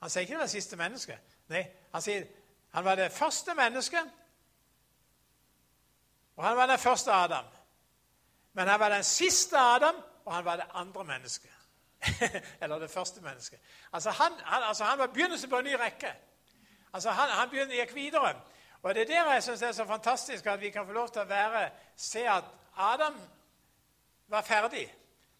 Han 0.02 0.10
sier 0.10 0.22
ikke 0.22 0.42
det 0.42 0.50
siste 0.50 0.76
mennesket. 0.76 1.38
Nei, 1.50 1.64
han 1.94 2.02
sier 2.02 2.26
han 2.76 2.86
var 2.86 2.96
det 2.96 3.12
første 3.12 3.54
mennesket, 3.56 4.10
og 6.36 6.44
han 6.44 6.58
var 6.58 6.66
den 6.66 6.80
første 6.80 7.12
Adam. 7.12 7.46
Men 8.54 8.68
han 8.68 8.80
var 8.80 8.90
den 8.90 9.04
siste 9.04 9.58
Adam, 9.58 9.96
og 10.26 10.36
han 10.36 10.46
var 10.46 10.56
det 10.56 10.66
andre 10.74 11.04
mennesket. 11.04 11.52
Eller 12.62 12.80
det 12.80 12.92
første 12.92 13.22
mennesket. 13.22 13.60
Altså 13.94 14.10
Han, 14.10 14.32
han, 14.44 14.64
altså 14.64 14.84
han 14.84 15.00
var 15.00 15.08
begynnelsen 15.08 15.50
på 15.50 15.58
en 15.58 15.64
ny 15.64 15.74
rekke. 15.74 16.14
Altså 16.94 17.10
Han, 17.10 17.30
han 17.30 17.70
gikk 17.70 17.96
videre. 17.96 18.36
Og 18.84 18.96
Det 18.96 19.02
er 19.02 19.06
der 19.06 19.34
jeg 19.34 19.44
syns 19.44 19.60
det 19.60 19.68
er 19.68 19.72
så 19.72 19.86
fantastisk 19.86 20.46
at 20.46 20.62
vi 20.62 20.70
kan 20.70 20.86
få 20.86 20.92
lov 20.92 21.10
til 21.10 21.22
å 21.22 21.26
være, 21.26 21.70
se 21.96 22.28
at 22.30 22.44
Adam 22.78 23.16
var 24.28 24.42
ferdig. 24.42 24.94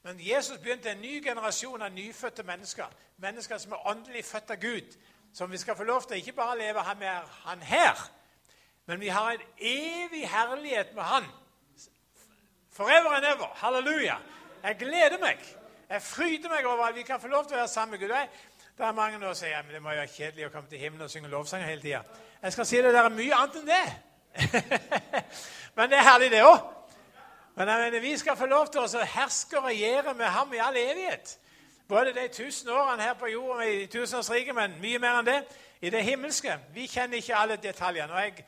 Men 0.04 0.18
Jesus 0.20 0.58
begynte 0.58 0.92
en 0.92 1.02
ny 1.02 1.24
generasjon 1.24 1.82
av 1.82 1.92
nyfødte 1.92 2.44
mennesker. 2.44 2.86
Mennesker 3.18 3.58
som 3.58 3.72
er 3.72 3.88
åndelig 3.88 4.26
født 4.26 4.52
av 4.52 4.56
Gud. 4.62 4.98
Som 5.34 5.52
vi 5.52 5.58
skal 5.58 5.76
få 5.76 5.84
lov 5.84 6.02
til 6.02 6.18
ikke 6.18 6.34
bare 6.34 6.58
leve 6.58 6.80
han, 6.80 7.00
med 7.00 7.10
han 7.46 7.62
her, 7.62 8.12
men 8.86 9.00
vi 9.00 9.08
har 9.08 9.32
en 9.32 9.42
evig 9.58 10.28
herlighet 10.30 10.96
med 10.96 11.04
han. 11.04 11.24
Forever 12.72 13.10
and 13.16 13.26
ever. 13.26 13.52
Halleluja. 13.56 14.16
Jeg 14.64 14.76
gleder 14.80 15.18
meg. 15.22 15.38
Jeg 15.90 16.02
fryder 16.02 16.50
meg 16.50 16.66
over 16.66 16.84
at 16.84 16.96
vi 16.96 17.02
kan 17.02 17.22
få 17.22 17.28
lov 17.28 17.46
til 17.46 17.56
å 17.56 17.64
være 17.64 17.68
sammen 17.68 18.00
med 18.00 18.00
Gud. 18.00 18.16
Det 18.78 18.86
er 18.86 18.92
mange 18.92 19.20
som 19.22 19.36
sier 19.36 19.58
at 19.58 19.70
det 19.72 19.82
må 19.82 19.94
jo 19.94 20.02
være 20.02 20.12
kjedelig 20.12 20.48
å 20.48 20.52
komme 20.54 20.70
til 20.70 20.82
himmelen 20.82 21.06
og 21.06 21.12
synge 21.12 21.30
lovsanger 21.32 21.70
hele 21.70 21.82
tida. 21.82 22.02
Jeg 22.42 22.54
skal 22.54 22.66
si 22.66 22.82
det, 22.84 22.92
det 22.94 23.00
er 23.00 23.14
mye 23.14 23.38
annet 23.38 23.60
enn 23.62 23.70
det. 23.70 23.86
men 25.78 25.90
det 25.90 25.98
er 25.98 26.10
herlig, 26.10 26.32
det 26.34 26.44
òg. 26.44 26.58
Men 27.56 27.72
jeg 27.72 27.84
mener, 27.86 28.00
vi 28.04 28.18
skal 28.18 28.38
få 28.38 28.50
lov 28.52 28.68
til 28.68 28.84
å 28.84 29.06
herske 29.16 29.58
og 29.58 29.70
regjere 29.70 30.14
med 30.14 30.28
ham 30.28 30.54
i 30.54 30.60
all 30.60 30.76
evighet. 30.78 31.38
Både 31.88 32.12
de 32.14 32.28
tusen 32.34 32.70
årene 32.70 33.04
her 33.04 33.14
på 33.14 33.30
jorden 33.32 33.64
i 33.70 33.86
tusenårsriket, 33.88 34.56
men 34.58 34.76
mye 34.82 35.00
mer 35.00 35.22
enn 35.22 35.30
det 35.30 35.40
i 35.86 35.90
det 35.94 36.04
himmelske. 36.04 36.58
Vi 36.74 36.88
kjenner 36.92 37.22
ikke 37.22 37.38
alle 37.38 37.56
detaljene. 37.62 38.14
og 38.14 38.22
Jeg 38.26 38.46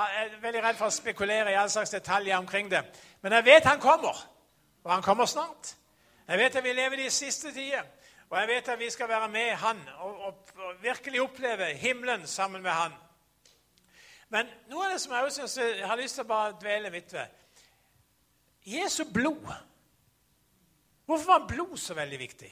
er 0.00 0.36
veldig 0.42 0.62
redd 0.64 0.78
for 0.78 0.90
å 0.90 0.94
spekulere 0.94 1.52
i 1.52 1.58
alle 1.58 1.72
slags 1.72 1.92
detaljer 1.94 2.38
omkring 2.38 2.70
det. 2.70 2.82
Men 3.22 3.32
jeg 3.38 3.44
vet 3.44 3.68
han 3.68 3.80
kommer, 3.80 4.16
og 4.84 4.92
han 4.92 5.02
kommer 5.02 5.26
snart. 5.26 5.74
Jeg 6.28 6.38
vet 6.38 6.56
at 6.56 6.64
vi 6.64 6.72
lever 6.72 7.02
de 7.02 7.10
siste 7.10 7.52
tider, 7.52 7.86
og 8.30 8.38
jeg 8.38 8.48
vet 8.48 8.68
at 8.68 8.78
vi 8.78 8.90
skal 8.90 9.08
være 9.08 9.28
med 9.28 9.54
han 9.58 9.80
og, 9.98 10.20
og, 10.26 10.52
og 10.56 10.82
virkelig 10.82 11.22
oppleve 11.22 11.72
himmelen 11.74 12.26
sammen 12.26 12.62
med 12.62 12.70
han. 12.70 12.94
Men 14.30 14.46
noe 14.70 14.86
av 14.86 14.94
det 14.94 15.00
som 15.02 15.12
jeg 15.16 15.26
også 15.26 15.48
synes 15.48 15.80
jeg 15.80 15.88
har 15.90 15.98
lyst 15.98 16.14
til 16.20 16.24
å 16.24 16.30
bare 16.30 16.54
dvele 16.60 16.92
litt 16.94 17.12
ved 17.12 17.38
Jesu 18.70 19.04
blod. 19.10 19.50
Hvorfor 21.06 21.26
var 21.32 21.46
blod 21.50 21.78
så 21.82 21.96
veldig 21.98 22.18
viktig? 22.18 22.50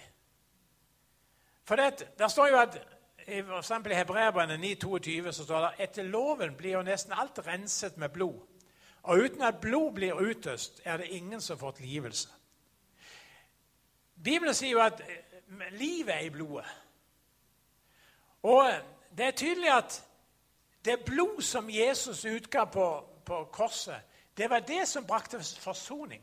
For 1.68 1.76
det, 1.76 2.08
Der 2.18 2.28
står 2.28 2.48
jo 2.48 2.58
at 2.58 2.78
i, 3.28 3.42
for 3.42 3.58
eksempel 3.58 3.92
i 3.92 3.98
Hebreerbrevet 3.98 4.60
9,22 4.60 5.32
så 5.32 5.44
står 5.44 5.60
det 5.60 5.84
etter 5.84 6.02
loven 6.08 6.56
blir 6.56 6.78
jo 6.78 6.82
nesten 6.82 7.12
alt 7.12 7.38
renset 7.46 7.96
med 7.96 8.08
blod. 8.08 8.40
Og 9.02 9.18
uten 9.24 9.42
at 9.42 9.60
blod 9.60 9.92
blir 9.94 10.20
utøst, 10.20 10.80
er 10.84 10.96
det 10.96 11.06
ingen 11.06 11.40
som 11.40 11.58
får 11.58 11.70
tilgivelse. 11.70 12.28
Bibelen 14.24 14.54
sier 14.54 14.72
jo 14.72 14.82
at 14.82 15.00
eh, 15.00 15.72
livet 15.78 16.14
er 16.14 16.26
i 16.26 16.30
blodet. 16.30 16.66
Og 18.42 18.70
det 19.16 19.26
er 19.26 19.30
tydelig 19.30 19.70
at 19.76 20.04
det 20.84 21.04
blod 21.06 21.42
som 21.42 21.70
Jesus 21.70 22.24
utga 22.24 22.64
på, 22.64 23.04
på 23.24 23.44
korset, 23.52 24.00
det 24.36 24.50
var 24.50 24.60
det 24.60 24.88
som 24.88 25.06
brakte 25.06 25.40
forsoning. 25.60 26.22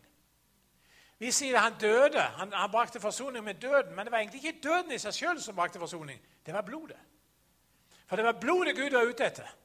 Vi 1.20 1.32
sier 1.32 1.58
han 1.58 1.78
døde. 1.80 2.22
Han, 2.22 2.54
han 2.54 2.72
brakte 2.72 3.00
forsoning 3.00 3.44
med 3.44 3.54
døden. 3.54 3.96
Men 3.96 4.06
det 4.06 4.12
var 4.12 4.18
egentlig 4.18 4.46
ikke 4.46 4.60
døden 4.64 4.92
i 4.92 5.00
seg 5.00 5.14
sjøl 5.14 5.42
som 5.42 5.56
brakte 5.56 5.80
forsoning. 5.80 6.20
Det 6.46 6.54
var 6.54 6.62
blodet. 6.62 7.00
For 8.08 8.16
det 8.16 8.26
var 8.26 8.40
blodet 8.42 8.76
Gud 8.76 8.92
var 8.92 9.08
ute 9.08 9.26
etter. 9.26 9.56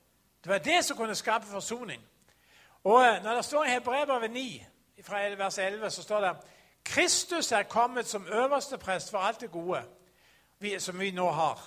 Det 0.44 0.50
var 0.50 0.58
det 0.58 0.84
som 0.84 0.96
kunne 0.96 1.14
skape 1.14 1.46
forsoning. 1.46 2.02
Og 2.84 3.06
eh, 3.06 3.22
Når 3.22 3.34
det 3.34 3.44
står 3.44 3.64
i 3.64 3.70
Hebrevet 3.70 4.30
9, 4.30 4.66
fra 5.02 5.18
vers 5.36 5.58
11, 5.58 5.90
så 5.90 6.02
står 6.02 6.20
det 6.20 6.36
Kristus 6.84 7.52
er 7.52 7.62
kommet 7.62 8.06
som 8.06 8.26
øverste 8.26 8.78
prest 8.78 9.10
for 9.10 9.18
alt 9.18 9.40
det 9.40 9.50
gode 9.50 9.82
vi, 10.58 10.78
som 10.78 11.00
vi 11.00 11.10
nå 11.10 11.30
har. 11.30 11.60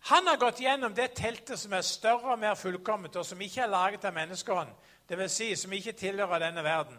Han 0.00 0.26
har 0.26 0.36
gått 0.36 0.60
gjennom 0.60 0.94
det 0.94 1.10
teltet 1.16 1.58
som 1.58 1.72
er 1.72 1.80
større 1.80 2.32
og 2.32 2.38
mer 2.38 2.54
fullkomment, 2.54 3.16
og 3.16 3.26
som 3.26 3.40
ikke 3.40 3.60
er 3.60 3.66
laget 3.66 4.04
av 4.04 4.14
menneskehånd, 4.14 4.68
dvs. 5.08 5.32
Si, 5.32 5.56
som 5.56 5.72
ikke 5.72 5.92
tilhører 5.92 6.38
denne 6.38 6.64
verden. 6.64 6.98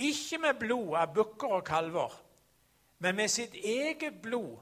Ikke 0.00 0.38
med 0.40 0.58
blod 0.60 0.96
av 0.96 1.14
bukker 1.14 1.58
og 1.60 1.64
kalver, 1.68 2.14
men 2.98 3.16
med 3.16 3.28
sitt 3.28 3.54
eget 3.54 4.20
blod 4.22 4.58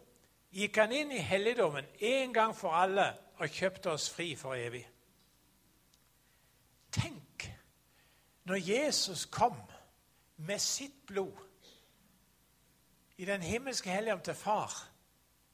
gikk 0.55 0.81
han 0.81 0.95
inn 0.95 1.13
i 1.15 1.23
helligdommen 1.23 1.87
en 2.01 2.35
gang 2.35 2.55
for 2.57 2.75
alle 2.75 3.11
og 3.39 3.53
kjøpte 3.55 3.93
oss 3.93 4.09
fri 4.11 4.33
for 4.39 4.59
evig. 4.59 4.83
Tenk 6.95 7.47
når 8.49 8.63
Jesus 8.65 9.27
kom 9.31 9.57
med 10.37 10.59
sitt 10.63 11.07
blod 11.07 11.45
i 13.19 13.27
den 13.29 13.43
himmelske 13.43 13.91
helligdom 13.91 14.23
til 14.25 14.35
Far 14.39 14.73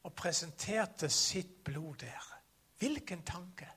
og 0.04 0.12
presenterte 0.14 1.08
sitt 1.08 1.64
blod 1.64 1.94
der. 2.04 2.30
Hvilken 2.78 3.24
tanke! 3.24 3.68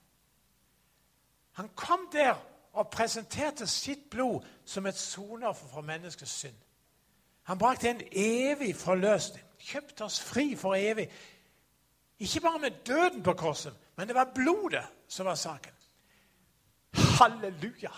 Han 1.57 1.69
kom 1.75 2.09
der 2.11 2.35
og 2.77 2.89
presenterte 2.93 3.67
sitt 3.67 4.09
blod 4.09 4.45
som 4.65 4.85
et 4.85 4.97
sonoffer 4.97 5.67
for 5.73 5.85
menneskets 5.85 6.31
synd. 6.43 6.55
Han 7.47 7.57
brakte 7.57 7.89
en 7.89 8.01
evig 8.11 8.75
forløsning, 8.75 9.43
kjøpte 9.59 10.03
oss 10.05 10.19
fri 10.21 10.51
for 10.55 10.75
evig. 10.75 11.07
Ikke 12.19 12.41
bare 12.41 12.59
med 12.59 12.83
døden 12.87 13.23
på 13.23 13.33
korset, 13.33 13.73
men 13.95 14.07
det 14.07 14.15
var 14.15 14.31
blodet 14.35 14.83
som 15.07 15.25
var 15.25 15.35
saken. 15.35 15.73
Halleluja! 16.93 17.91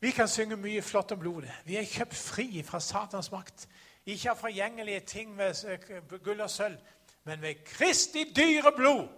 Vi 0.00 0.10
kan 0.10 0.28
synge 0.28 0.56
mye 0.56 0.82
flott 0.82 1.12
om 1.12 1.18
blodet. 1.18 1.50
Vi 1.64 1.76
er 1.76 1.84
kjøpt 1.84 2.14
fri 2.14 2.62
fra 2.62 2.80
Satans 2.80 3.32
makt. 3.32 3.66
Ikke 4.06 4.30
av 4.30 4.38
forgjengelige 4.38 5.00
ting 5.00 5.34
ved 5.38 6.22
gull 6.24 6.40
og 6.40 6.50
sølv, 6.50 6.78
men 7.24 7.42
ved 7.42 7.64
Kristi 7.66 8.28
dyre 8.36 8.72
blod. 8.76 9.08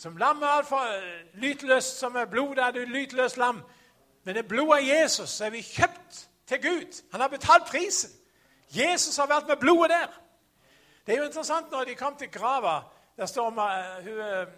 Som 0.00 0.16
lammet 0.16 0.48
er 0.48 0.76
eh, 0.76 1.26
lytløst 1.34 1.98
som 1.98 2.14
er 2.16 2.24
blod 2.24 2.58
av 2.58 2.76
et 2.76 2.88
lytløst 2.88 3.36
lam. 3.36 3.58
Men 4.24 4.36
det 4.36 4.46
blodet 4.48 4.78
av 4.78 4.86
Jesus 4.86 5.34
er 5.44 5.50
vi 5.52 5.60
kjøpt 5.60 6.20
til 6.48 6.62
Gud. 6.62 7.02
Han 7.12 7.20
har 7.20 7.28
betalt 7.28 7.66
prisen. 7.68 8.10
Jesus 8.72 9.16
har 9.20 9.28
vært 9.28 9.48
med 9.48 9.60
blodet 9.60 9.90
der. 9.90 10.14
Det 11.04 11.14
er 11.14 11.18
jo 11.18 11.26
interessant 11.28 11.70
når 11.70 11.84
de 11.84 11.98
kom 12.00 12.16
til 12.16 12.30
grava. 12.32 12.78
Der 13.16 13.26
står 13.26 13.50
uh, 13.50 14.04
hun, 14.04 14.48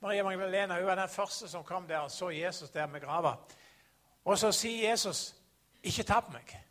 Maria 0.00 0.24
Magdalena 0.24 0.80
hun 0.80 0.86
var 0.86 0.94
den 0.94 1.08
første 1.08 1.48
som 1.48 1.64
kom 1.64 1.86
der 1.88 1.98
og 1.98 2.10
så 2.10 2.30
Jesus 2.30 2.70
der 2.70 2.86
med 2.86 3.00
grava. 3.00 3.34
Og 4.24 4.38
så 4.38 4.52
sier 4.52 4.90
Jesus, 4.90 5.34
'Ikke 5.84 6.02
tapp 6.02 6.32
meg, 6.32 6.64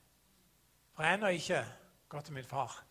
for 0.95 1.03
jeg 1.03 1.09
har 1.09 1.17
ennå 1.17 1.27
ikke 1.27 1.65
gå 2.09 2.21
til 2.21 2.33
min 2.33 2.43
far. 2.43 2.83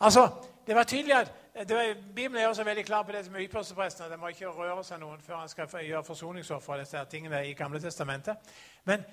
Altså, 0.00 0.30
Det 0.66 0.74
var 0.74 0.82
tydelig 0.82 1.14
at 1.14 1.32
Bibelen 1.56 2.36
er 2.36 2.48
også 2.48 2.64
veldig 2.64 2.84
klar 2.84 3.02
på 3.02 3.12
det 3.12 3.30
med 3.32 3.40
ypperstepresten. 3.40 4.10
Det 4.10 4.18
må 4.18 4.28
ikke 4.28 4.50
røre 4.52 4.82
seg 4.84 5.00
noen 5.00 5.22
før 5.24 5.38
han 5.40 5.48
skal 5.48 5.70
gjøre 5.86 6.04
forsoningsoffer 6.04 6.74
og 6.74 6.82
disse 6.82 7.04
tingene 7.10 7.40
i 7.48 7.54
Gamle 7.56 7.80
testamentet. 7.80 8.36
Men 8.84 9.04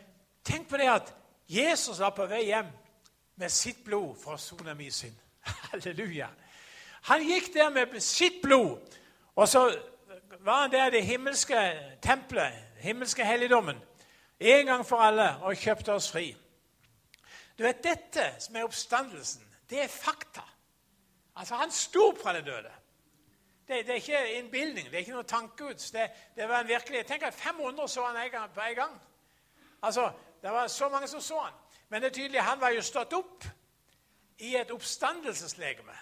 tenk 0.44 0.68
på 0.70 0.78
det 0.78 0.90
at 0.92 1.14
Jesus 1.48 2.00
var 2.00 2.12
på 2.12 2.28
vei 2.28 2.42
hjem 2.50 2.68
med 3.40 3.50
sitt 3.50 3.80
blod 3.86 4.18
for 4.20 4.36
å 4.36 4.42
sone 4.42 4.76
min 4.76 4.92
synd. 4.92 5.16
Halleluja. 5.72 6.28
Han 7.08 7.24
gikk 7.24 7.54
der 7.54 7.72
med 7.72 7.96
sitt 8.04 8.42
blod, 8.44 8.78
og 9.36 9.48
så 9.48 9.66
var 10.44 10.66
han 10.66 10.72
der 10.72 10.88
i 10.88 10.98
det 10.98 11.06
himmelske 11.06 11.64
tempelet, 12.04 12.60
himmelske 12.84 13.24
helligdommen, 13.26 13.80
en 14.40 14.66
gang 14.66 14.84
for 14.86 15.00
alle, 15.00 15.30
og 15.48 15.56
kjøpte 15.56 15.96
oss 15.96 16.12
fri. 16.12 16.34
Du 17.58 17.64
vet, 17.64 17.84
Dette 17.84 18.34
som 18.40 18.56
er 18.56 18.68
oppstandelsen, 18.68 19.48
det 19.70 19.84
er 19.84 19.92
fakta. 19.92 20.44
Altså, 21.36 21.56
Han 21.56 21.72
sto 21.72 22.08
opp 22.08 22.22
fra 22.22 22.34
det 22.34 22.46
døde. 22.46 22.72
Det, 23.68 23.86
det 23.86 23.90
er 23.90 23.94
ikke 23.94 24.34
innbilning, 24.34 24.86
det 24.86 24.94
er 24.94 25.00
ikke 25.06 25.12
noe 25.12 25.24
tankegods. 25.24 25.92
Det, 25.92 26.10
det, 26.36 26.50
var 26.50 26.60
en 26.60 26.68
virkelighet. 26.68 27.08
Tenk 27.08 27.24
at 27.24 27.34
500 27.34 27.88
så 27.88 28.06
han 28.06 28.50
på 28.54 28.62
en 28.62 28.76
gang. 28.76 29.02
Altså, 29.82 30.12
Det 30.42 30.52
var 30.52 30.68
så 30.68 30.90
mange 30.90 31.08
som 31.08 31.22
så 31.22 31.40
han. 31.40 31.54
Men 31.90 32.02
det 32.02 32.08
er 32.08 32.14
tydelig, 32.14 32.42
han 32.42 32.62
var 32.62 32.70
jo 32.70 32.82
stått 32.82 33.14
opp 33.14 33.46
i 34.38 34.56
et 34.56 34.72
oppstandelseslegeme. 34.72 35.94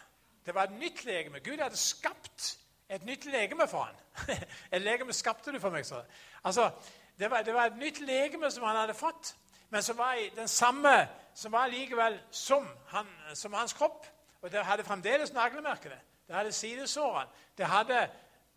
Det 0.45 0.55
var 0.55 0.63
et 0.63 0.79
nytt 0.79 1.05
legeme. 1.05 1.39
Gud 1.39 1.61
hadde 1.61 1.77
skapt 1.77 2.57
et 2.89 3.05
nytt 3.05 3.25
legeme 3.25 3.67
for 3.67 3.83
han. 3.83 3.95
et 4.73 4.81
legeme 4.81 5.13
skapte 5.13 5.51
du 5.51 5.59
for 5.59 5.69
meg, 5.69 5.85
så. 5.85 6.03
Altså, 6.43 6.71
det 7.19 7.31
var, 7.31 7.41
det 7.41 7.53
var 7.53 7.65
et 7.65 7.77
nytt 7.77 7.99
legeme 7.99 8.51
som 8.51 8.63
han 8.63 8.75
hadde 8.75 8.93
fått 8.93 9.35
men 9.71 9.83
som 9.83 9.97
var 9.97 10.15
den 10.35 10.47
samme 10.47 11.07
som 11.33 11.51
var 11.51 11.67
likevel 11.67 12.19
som, 12.31 12.67
han, 12.87 13.07
som 13.33 13.53
hans 13.53 13.73
kropp. 13.73 14.05
Og 14.41 14.51
det 14.51 14.65
hadde 14.65 14.83
fremdeles 14.83 15.33
naglemerkene. 15.33 15.99
Det 16.27 16.35
hadde 16.35 16.51
sidesårene. 16.51 17.29
Det, 17.57 17.65
hadde, 17.65 18.09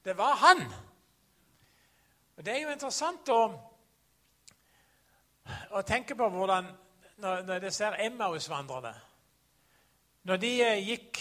det 0.04 0.16
var 0.16 0.34
han. 0.34 0.62
Og 2.36 2.44
Det 2.46 2.56
er 2.56 2.62
jo 2.62 2.70
interessant 2.70 3.28
å, 3.28 3.40
å 5.70 5.82
tenke 5.82 6.16
på 6.16 6.28
hvordan 6.28 6.72
Når, 7.16 7.42
når 7.46 7.58
det 7.62 7.70
ser 7.74 7.94
Emmaus-vandrerne 8.02 8.94
Når 10.26 10.36
de 10.36 10.48
eh, 10.62 10.88
gikk 10.88 11.20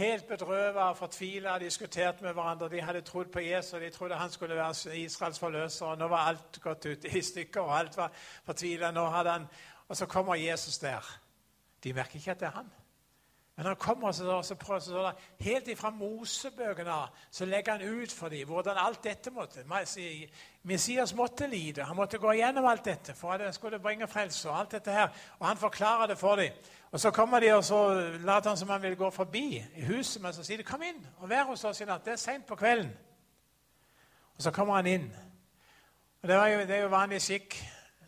helt 0.00 0.26
bedrøvet 0.28 0.82
og 0.82 0.96
fortvila 0.96 1.58
diskuterte 1.58 2.24
med 2.24 2.32
hverandre. 2.32 2.68
De 2.68 2.80
hadde 2.82 3.00
trodd 3.00 3.30
på 3.32 3.40
Jesus, 3.40 3.80
de 3.80 3.90
trodde 3.90 4.16
han 4.16 4.30
skulle 4.30 4.56
være 4.56 4.98
Israels 4.98 5.38
forløser. 5.38 5.86
og 5.86 5.98
Nå 5.98 6.08
var 6.08 6.28
alt 6.28 6.60
gått 6.62 6.86
ut 6.86 7.04
i 7.04 7.22
stykker, 7.22 7.60
og 7.60 7.78
alt 7.78 7.96
var 7.96 8.12
fortvila. 8.44 8.92
Og 9.88 9.96
så 9.96 10.06
kommer 10.06 10.34
Jesus 10.34 10.78
der. 10.78 11.20
De 11.84 11.92
merker 11.92 12.16
ikke 12.16 12.30
at 12.30 12.40
det 12.40 12.46
er 12.46 12.56
han. 12.56 12.70
Men 13.60 13.66
han 13.66 13.76
kommer 13.76 14.12
så, 14.12 14.42
så, 14.42 14.54
så, 14.66 14.80
så 14.80 15.12
Helt 15.38 15.66
ifra 15.68 15.90
Mosebøkene 15.90 16.94
så 17.30 17.44
legger 17.44 17.72
han 17.72 17.82
ut 17.82 18.12
for 18.12 18.32
dem 18.32 18.48
hvordan 18.48 18.78
alt 18.80 19.02
dette 19.04 19.30
måtte 19.30 19.66
Messias 20.62 21.12
måtte 21.14 21.46
lide. 21.46 21.84
Han 21.84 21.96
måtte 21.96 22.18
gå 22.18 22.32
gjennom 22.38 22.64
alt 22.64 22.84
dette 22.88 23.12
for 23.14 23.34
at 23.34 23.42
det 23.44 23.50
skulle 23.54 23.78
bringe 23.78 24.08
frelse. 24.08 24.48
Og 24.48 24.58
alt 24.58 24.72
dette 24.72 24.90
her. 24.90 25.08
Og 25.38 25.46
han 25.46 25.60
forklarer 25.60 26.06
det 26.06 26.18
for 26.18 26.40
dem. 26.40 26.56
Og 26.90 27.00
Så 27.00 27.10
kommer 27.10 27.40
de 27.40 27.52
og 27.52 27.64
så 27.64 27.94
later 28.24 28.48
han 28.48 28.56
som 28.56 28.68
han 28.68 28.82
vil 28.82 28.96
gå 28.96 29.10
forbi 29.10 29.62
i 29.76 29.84
huset, 29.84 30.22
men 30.22 30.32
så 30.32 30.42
sier 30.42 30.56
de 30.56 30.64
'Kom 30.64 30.82
inn 30.82 31.06
og 31.18 31.28
vær 31.28 31.44
hos 31.44 31.64
oss 31.64 31.80
i 31.80 31.84
natt.' 31.84 32.04
Det 32.04 32.12
er 32.12 32.16
seint 32.16 32.46
på 32.46 32.56
kvelden. 32.56 32.96
Og 34.36 34.42
Så 34.42 34.50
kommer 34.50 34.74
han 34.74 34.86
inn. 34.86 35.12
Og 36.22 36.28
Det 36.28 36.34
jo, 36.34 36.60
det 36.60 36.70
er 36.70 36.82
jo 36.82 36.88
vanlig 36.88 37.22
skikk 37.22 37.64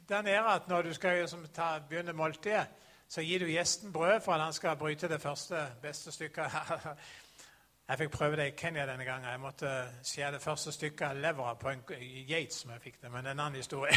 der 0.08 0.22
nede 0.22 0.46
at 0.46 0.68
når 0.68 0.82
du 0.82 0.92
skal 0.92 1.28
ta, 1.54 1.78
begynne 1.88 2.12
måltidet, 2.12 2.66
så 3.12 3.20
gir 3.20 3.38
du 3.38 3.50
gjesten 3.50 3.92
brød 3.92 4.20
for 4.24 4.32
at 4.32 4.40
han 4.40 4.52
skal 4.56 4.76
bryte 4.76 5.08
det 5.08 5.20
første, 5.20 5.66
beste 5.82 6.12
stykket. 6.12 6.44
Jeg 7.88 7.98
fikk 7.98 8.10
prøve 8.10 8.36
det 8.36 8.46
i 8.46 8.56
Kenya 8.56 8.86
denne 8.86 9.04
gangen. 9.04 9.28
Jeg 9.28 9.40
måtte 9.40 9.70
skjære 10.02 10.32
det 10.32 10.40
første 10.42 10.72
stykket 10.72 11.02
av 11.08 11.16
levra 11.20 11.54
på 11.54 11.68
en 11.68 11.82
geit 12.28 12.54
som 12.54 12.70
jeg 12.70 12.80
fikk 12.80 13.00
det, 13.02 13.10
men 13.10 13.24
det 13.24 13.28
er 13.28 13.34
en 13.34 13.40
annen 13.40 13.56
historie. 13.56 13.92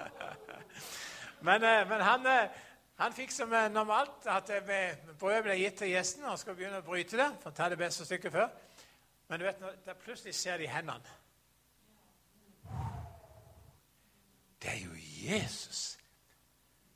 men, 1.48 1.64
eh, 1.64 1.88
men 1.88 2.00
han 2.00 2.26
eh, 2.26 2.60
han 3.02 3.12
fikk 3.12 3.34
som 3.34 3.52
normalt 3.74 4.26
at 4.30 4.50
brødet 5.18 5.44
ble 5.44 5.56
gitt 5.58 5.80
til 5.82 5.92
gjesten, 5.92 6.24
og 6.24 6.38
skal 6.38 6.56
begynne 6.56 6.78
å 6.80 6.86
bryte 6.86 7.18
det. 7.18 7.30
for 7.42 7.50
å 7.50 7.54
ta 7.56 7.68
det 7.68 7.78
beste 7.78 8.06
stykket 8.06 8.32
før. 8.32 8.48
Men 9.28 9.40
du 9.40 9.44
vet, 9.44 9.60
når, 9.60 9.98
plutselig 10.04 10.34
ser 10.34 10.56
de 10.62 10.68
hendene. 10.70 11.18
Det 14.62 14.70
er 14.70 14.84
jo 14.84 14.94
Jesus! 14.96 16.01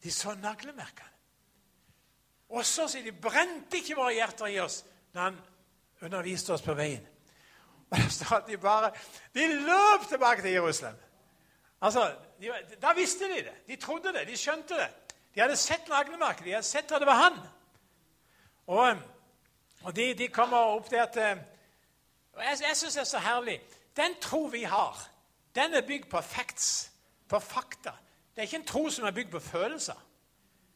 De 0.06 0.12
så 0.14 0.36
naglemerkene. 0.38 1.10
Og 2.54 2.62
så 2.62 2.84
sier 2.86 3.02
de 3.02 3.10
brente 3.10 3.80
ikke 3.80 3.96
våre 3.98 4.12
hjerter 4.14 4.52
i 4.54 4.60
oss 4.62 4.84
når 5.16 5.22
han 5.24 5.40
underviste 6.06 6.54
oss 6.54 6.62
på 6.62 6.76
veien. 6.78 7.02
Og 7.90 7.98
det 7.98 8.12
står 8.14 8.36
at 8.36 8.46
de 8.46 8.58
bare 8.62 8.92
De 9.34 9.48
løp 9.64 10.06
tilbake 10.08 10.44
til 10.44 10.54
Jerusalem. 10.54 11.00
Altså, 11.80 12.04
de, 12.40 12.52
Da 12.82 12.92
visste 12.94 13.24
de 13.24 13.42
det. 13.48 13.56
De 13.66 13.80
trodde 13.82 14.12
det. 14.14 14.28
De 14.28 14.38
skjønte 14.38 14.78
det. 14.78 14.88
De 15.34 15.42
hadde 15.42 15.56
sett 15.56 15.88
naglemerket. 15.88 16.44
De 16.44 16.54
hadde 16.54 16.70
sett 16.70 16.92
at 16.92 17.02
det 17.02 17.10
var 17.10 17.22
han. 17.24 17.42
Og, 18.66 19.02
og 19.82 19.96
de, 19.96 20.12
de, 20.14 20.28
kommer 20.28 20.70
opp 20.78 20.90
der 20.90 21.06
til 21.10 21.22
eh, 21.22 21.44
og 22.32 22.42
Jeg, 22.44 22.58
jeg 22.68 22.76
syns 22.76 22.94
det 22.94 23.00
er 23.00 23.10
så 23.10 23.26
herlig. 23.26 23.60
Den 23.96 24.20
tro 24.20 24.44
vi 24.52 24.62
har, 24.62 25.08
den 25.54 25.74
er 25.74 25.86
bygd 25.86 26.10
på 26.10 26.20
facts. 26.20 26.92
på 27.28 27.38
fakta. 27.38 27.92
Det 28.36 28.42
er 28.42 28.48
ikke 28.50 28.56
en 28.56 28.66
tro 28.66 28.88
som 28.90 29.06
er 29.06 29.10
bygd 29.16 29.30
på 29.30 29.38
følelser. 29.40 30.06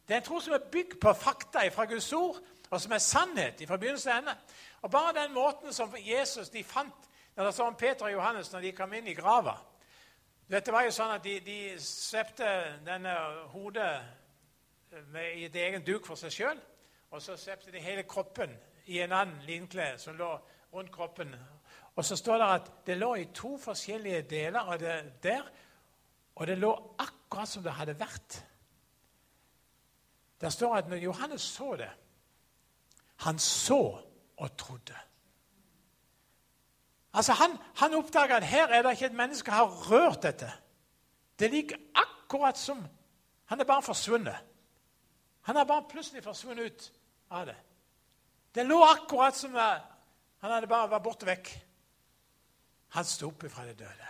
Det 0.07 0.13
er 0.13 0.17
en 0.17 0.25
tro 0.25 0.39
som 0.39 0.53
er 0.53 0.69
bygd 0.71 0.95
på 1.01 1.13
fakta 1.13 1.67
fra 1.69 1.85
Guds 1.85 2.13
ord, 2.13 2.39
og 2.69 2.81
som 2.81 2.91
er 2.91 2.97
sannhet 2.97 3.61
fra 3.67 3.77
begynnelse 3.77 4.09
til 4.09 4.17
ende. 4.17 4.33
Og 4.81 4.91
bare 4.91 5.23
den 5.23 5.33
måten 5.33 5.73
som 5.73 5.93
Jesus 5.99 6.49
de 6.49 6.63
fant 6.63 7.09
når 7.35 7.45
det 7.45 7.53
står 7.53 7.67
om 7.67 7.75
Peter 7.75 8.05
og 8.05 8.11
Johannes 8.11 8.51
når 8.51 8.59
de 8.59 8.71
kom 8.71 8.93
inn 8.93 9.07
i 9.07 9.13
grava 9.13 9.53
Dette 10.51 10.71
var 10.73 10.83
jo 10.83 10.91
sånn 10.91 11.13
at 11.15 11.23
De, 11.23 11.37
de 11.39 11.75
svepte 11.79 12.47
denne 12.85 13.13
hodet 13.53 14.01
med, 15.13 15.37
i 15.37 15.45
et 15.45 15.55
egen 15.55 15.85
duk 15.85 16.05
for 16.05 16.19
seg 16.19 16.33
sjøl. 16.33 16.59
Og 17.11 17.21
så 17.21 17.37
svepte 17.37 17.71
de 17.71 17.79
hele 17.79 18.03
kroppen 18.03 18.57
i 18.91 18.99
en 18.99 19.13
annen 19.13 19.45
linkle 19.47 19.93
som 20.01 20.17
lå 20.17 20.33
rundt 20.73 20.91
kroppen. 20.91 21.31
Og 21.95 22.05
så 22.05 22.17
står 22.17 22.37
det 22.41 22.51
at 22.57 22.69
det 22.87 22.97
lå 22.97 23.13
i 23.15 23.29
to 23.35 23.53
forskjellige 23.61 24.21
deler 24.27 24.59
av 24.59 24.79
det 24.79 24.97
der, 25.23 25.47
og 26.35 26.47
det 26.47 26.57
lå 26.57 26.73
akkurat 26.97 27.20
som 27.45 27.63
det 27.63 27.71
hadde 27.71 27.99
vært. 27.99 28.41
Der 30.41 30.49
står 30.49 30.75
at 30.75 30.89
når 30.89 30.97
Johannes 30.97 31.41
så 31.41 31.75
det 31.75 31.89
Han 33.21 33.39
så 33.39 34.01
og 34.37 34.57
trodde. 34.57 34.95
Altså 37.13 37.33
Han, 37.33 37.57
han 37.75 37.93
oppdaga 37.93 38.35
at 38.35 38.43
her 38.43 38.67
er 38.67 38.81
det 38.81 38.91
ikke 38.91 39.05
et 39.05 39.13
menneske 39.13 39.51
som 39.51 39.53
har 39.53 39.91
rørt 39.91 40.23
dette. 40.23 40.51
Det 41.39 41.51
ligger 41.51 41.77
akkurat 41.93 42.57
som 42.57 42.87
Han 43.45 43.59
er 43.59 43.63
bare 43.63 43.83
forsvunnet. 43.83 44.37
Han 45.41 45.55
har 45.55 45.63
bare 45.63 45.85
plutselig 45.89 46.23
forsvunnet 46.23 46.65
ut 46.65 46.93
av 47.29 47.45
det. 47.45 47.57
Det 48.55 48.65
lå 48.65 48.83
akkurat 48.83 49.35
som 49.35 49.55
han 50.41 50.51
hadde 50.51 50.67
bare 50.67 50.89
vært 50.89 51.03
borte 51.05 51.27
vekk. 51.27 51.51
Han 52.97 53.05
sto 53.05 53.29
opp 53.29 53.45
fra 53.49 53.65
det 53.65 53.77
døde. 53.79 54.07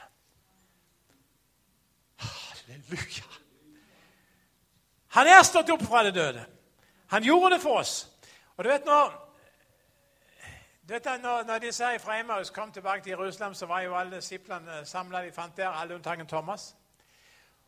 Halleluja. 2.71 3.23
Han 5.07 5.27
er 5.27 5.43
stått 5.43 5.69
opp 5.69 5.83
fra 5.83 6.03
det 6.03 6.15
døde. 6.15 6.45
Han 7.11 7.23
gjorde 7.23 7.55
det 7.55 7.61
for 7.61 7.79
oss. 7.79 8.07
Og 8.57 8.63
du 8.63 8.69
vet 8.69 8.85
når, 8.85 9.11
du 10.87 10.93
vet 10.93 11.09
når, 11.21 11.43
når 11.43 11.59
disse 11.59 11.85
her 11.85 11.99
fra 11.99 12.19
Emmaus 12.19 12.49
kom 12.49 12.71
tilbake 12.71 13.03
til 13.03 13.09
Jerusalem, 13.09 13.53
så 13.53 13.65
var 13.65 13.81
jo 13.81 13.95
alle 13.95 14.15
disiplene 14.15 14.85
samla. 14.85 15.25
De 15.25 15.31
fant 15.31 15.57
der, 15.57 15.69
alle 15.69 15.95
unntatt 15.95 16.27
Thomas. 16.29 16.75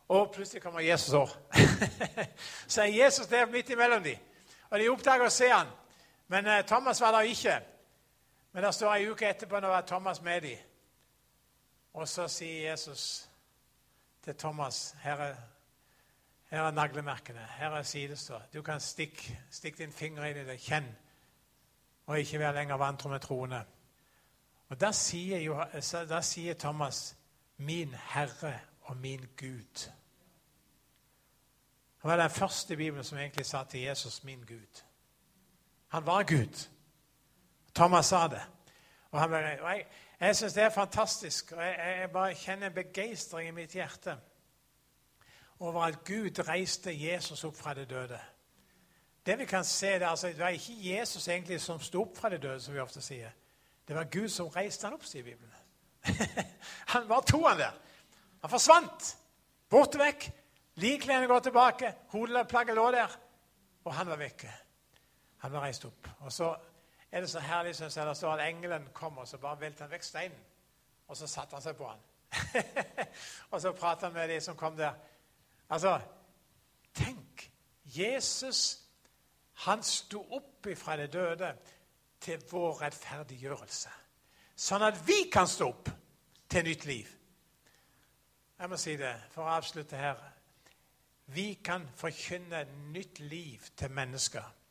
Og 0.08 0.32
plutselig 0.32 0.62
kommer 0.62 0.80
Jesus 0.80 1.14
òg. 1.14 1.28
så 2.72 2.82
er 2.82 2.86
Jesus 3.04 3.26
der 3.26 3.46
midt 3.46 3.70
imellom 3.70 4.02
dem. 4.02 4.16
Og 4.70 4.78
de 4.78 4.88
oppdager 4.88 5.26
å 5.26 5.32
se 5.32 5.48
han. 5.48 5.68
Men 6.28 6.46
eh, 6.46 6.64
Thomas 6.66 7.00
var 7.00 7.12
der 7.12 7.28
ikke. 7.28 7.60
Men 8.52 8.64
det 8.64 8.74
står 8.74 8.94
ei 8.94 9.08
uke 9.10 9.28
etterpå 9.28 9.60
nå 9.60 9.68
var 9.68 9.84
Thomas 9.88 10.22
med 10.22 10.40
dem. 10.42 10.58
Og 11.94 12.08
så 12.08 12.28
sier 12.28 12.70
Jesus 12.70 13.28
til 14.24 14.36
Thomas 14.36 14.96
her 15.02 15.16
er, 15.16 15.34
her 16.50 16.62
er 16.62 16.70
naglemerkene, 16.70 17.48
her 17.58 17.70
er 17.70 17.82
sidestå. 17.82 18.40
Du 18.54 18.62
kan 18.62 18.80
stikke 18.80 19.40
stikk 19.50 19.78
din 19.78 19.92
finger 19.92 20.24
inn 20.24 20.40
i 20.40 20.46
det, 20.48 20.60
kjenn, 20.60 20.88
og 22.06 22.18
ikke 22.18 22.38
være 22.38 22.54
lenger 22.54 22.76
vantro 22.80 23.08
med 23.08 23.20
troende. 23.20 23.64
Og 24.68 24.80
da 24.80 24.92
sier, 24.92 25.64
da 26.08 26.20
sier 26.20 26.54
Thomas, 26.54 27.16
'Min 27.56 27.94
Herre 27.94 28.60
og 28.82 28.96
min 28.96 29.28
Gud'. 29.42 29.90
Han 31.98 32.10
var 32.10 32.16
den 32.16 32.30
første 32.30 32.74
i 32.74 32.76
Bibelen 32.76 33.04
som 33.04 33.18
egentlig 33.18 33.46
sa 33.46 33.64
til 33.64 33.80
Jesus 33.80 34.24
'min 34.24 34.42
Gud'. 34.42 34.82
Han 35.88 36.06
var 36.06 36.22
Gud. 36.22 36.68
Thomas 37.74 38.06
sa 38.06 38.28
det. 38.28 38.42
Og, 39.10 39.20
han, 39.20 39.32
og 39.34 39.70
jeg, 39.70 39.86
jeg 40.20 40.36
syns 40.36 40.54
det 40.54 40.62
er 40.62 40.70
fantastisk. 40.70 41.52
og 41.52 41.62
jeg, 41.62 41.96
jeg 42.00 42.10
bare 42.10 42.34
kjenner 42.34 42.68
begeistring 42.68 43.48
i 43.48 43.56
mitt 43.56 43.72
hjerte 43.72 44.16
over 45.58 45.82
at 45.82 46.04
Gud 46.04 46.38
reiste 46.48 46.92
Jesus 46.92 47.44
opp 47.44 47.56
fra 47.56 47.74
det 47.74 47.90
døde. 47.90 48.20
Det 49.26 49.38
vi 49.38 49.44
kan 49.44 49.64
se, 49.64 49.98
det, 49.98 50.06
altså, 50.06 50.28
det 50.28 50.38
var 50.38 50.48
ikke 50.48 50.76
Jesus 50.78 51.28
egentlig 51.28 51.60
som 51.60 51.80
sto 51.80 52.02
opp 52.02 52.16
fra 52.16 52.28
det 52.28 52.42
døde, 52.42 52.60
som 52.60 52.74
vi 52.74 52.80
ofte 52.80 53.00
sier. 53.02 53.30
Det 53.88 53.96
var 53.96 54.04
Gud 54.12 54.28
som 54.28 54.48
reiste 54.52 54.86
han 54.86 54.96
opp, 54.96 55.04
sier 55.04 55.24
Bibelen. 55.24 55.52
han 56.94 57.08
var 57.08 57.20
to 57.20 57.40
han 57.46 57.58
der. 57.58 57.78
Han 58.42 58.50
forsvant. 58.50 59.16
Borte 59.70 59.98
vekk. 59.98 60.28
Likklærne 60.82 61.26
går 61.26 61.38
tilbake. 61.38 61.94
Hodeplagget 62.12 62.76
lå 62.76 62.90
der. 62.90 63.16
Og 63.84 63.94
han 63.94 64.08
var 64.08 64.20
vekke. 64.20 64.52
Han 65.44 65.52
var 65.52 65.64
reist 65.64 65.84
opp. 65.84 66.08
Og 66.20 66.32
så 66.32 66.54
er 67.14 67.20
det 67.20 67.30
så 67.30 67.38
herlig 67.38 67.76
syns 67.78 67.96
jeg, 67.96 68.06
det 68.06 68.16
står 68.16 68.32
at 68.32 68.48
engelen 68.48 68.88
kom 68.92 69.18
og 69.22 69.28
så 69.28 69.38
bare 69.38 69.60
veltet 69.60 69.84
han 69.84 69.90
vekk 69.92 70.02
steinen. 70.02 70.38
Og 71.06 71.16
så 71.16 71.28
satte 71.30 71.54
han 71.54 71.62
seg 71.62 71.76
på 71.78 71.86
han. 71.86 72.00
og 73.52 73.60
så 73.62 73.70
pratet 73.72 74.08
han 74.08 74.16
med 74.16 74.32
de 74.32 74.38
som 74.42 74.56
kom 74.58 74.74
der. 74.76 74.96
Altså, 75.70 76.00
tenk! 76.94 77.44
Jesus 77.84 78.80
han 79.62 79.82
sto 79.86 80.24
opp 80.34 80.66
ifra 80.66 80.96
det 80.98 81.12
døde 81.12 81.52
til 82.20 82.42
vår 82.50 82.82
rettferdiggjørelse. 82.82 83.94
Sånn 84.56 84.82
at 84.82 84.98
vi 85.06 85.28
kan 85.30 85.46
stå 85.46 85.70
opp 85.70 85.92
til 86.50 86.66
nytt 86.66 86.88
liv. 86.90 87.14
Jeg 88.58 88.70
må 88.74 88.80
si 88.80 88.96
det 88.98 89.14
for 89.30 89.46
å 89.46 89.54
avslutte 89.54 90.02
her. 90.02 90.18
Vi 91.30 91.60
kan 91.62 91.86
forkynne 91.94 92.66
nytt 92.90 93.22
liv 93.22 93.70
til 93.78 93.94
mennesker 93.94 94.63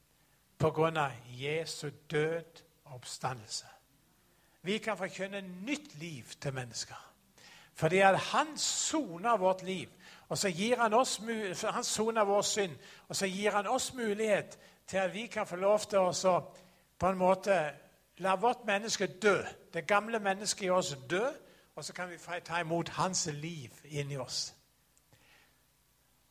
pga. 0.72 1.12
Jesu 1.28 1.90
død 2.12 2.64
og 2.86 2.94
oppstandelse. 2.94 3.66
Vi 4.62 4.78
kan 4.78 4.98
forkynne 4.98 5.42
nytt 5.42 5.96
liv 5.96 6.24
til 6.42 6.54
mennesker. 6.54 7.10
Fordi 7.74 7.98
at 7.98 8.20
han 8.20 8.58
soner 8.58 9.38
vårt 9.38 9.64
liv. 9.64 9.90
Og 10.30 10.38
så 10.38 10.50
gir 10.50 10.82
han 10.82 10.94
oss 10.94 11.22
han 11.64 11.84
soner 11.84 12.24
vår 12.24 12.42
synd. 12.42 12.78
Og 13.08 13.16
så 13.16 13.26
gir 13.28 13.52
han 13.52 13.68
oss 13.68 13.94
mulighet 13.94 14.60
til 14.88 14.98
at 14.98 15.14
vi 15.14 15.28
kan 15.28 15.48
få 15.48 15.56
lov 15.56 15.80
til 15.80 16.00
å 16.00 16.40
på 17.00 17.10
en 17.10 17.18
måte 17.18 17.74
la 18.18 18.36
vårt 18.36 18.66
menneske 18.66 19.08
dø. 19.08 19.44
Det 19.74 19.88
gamle 19.88 20.20
mennesket 20.20 20.66
i 20.66 20.70
oss 20.70 20.96
dø. 21.10 21.26
Og 21.76 21.86
så 21.86 21.94
kan 21.94 22.10
vi 22.10 22.18
ta 22.46 22.60
imot 22.60 22.90
hans 22.90 23.26
liv 23.26 23.72
inni 23.84 24.18
oss. 24.18 24.56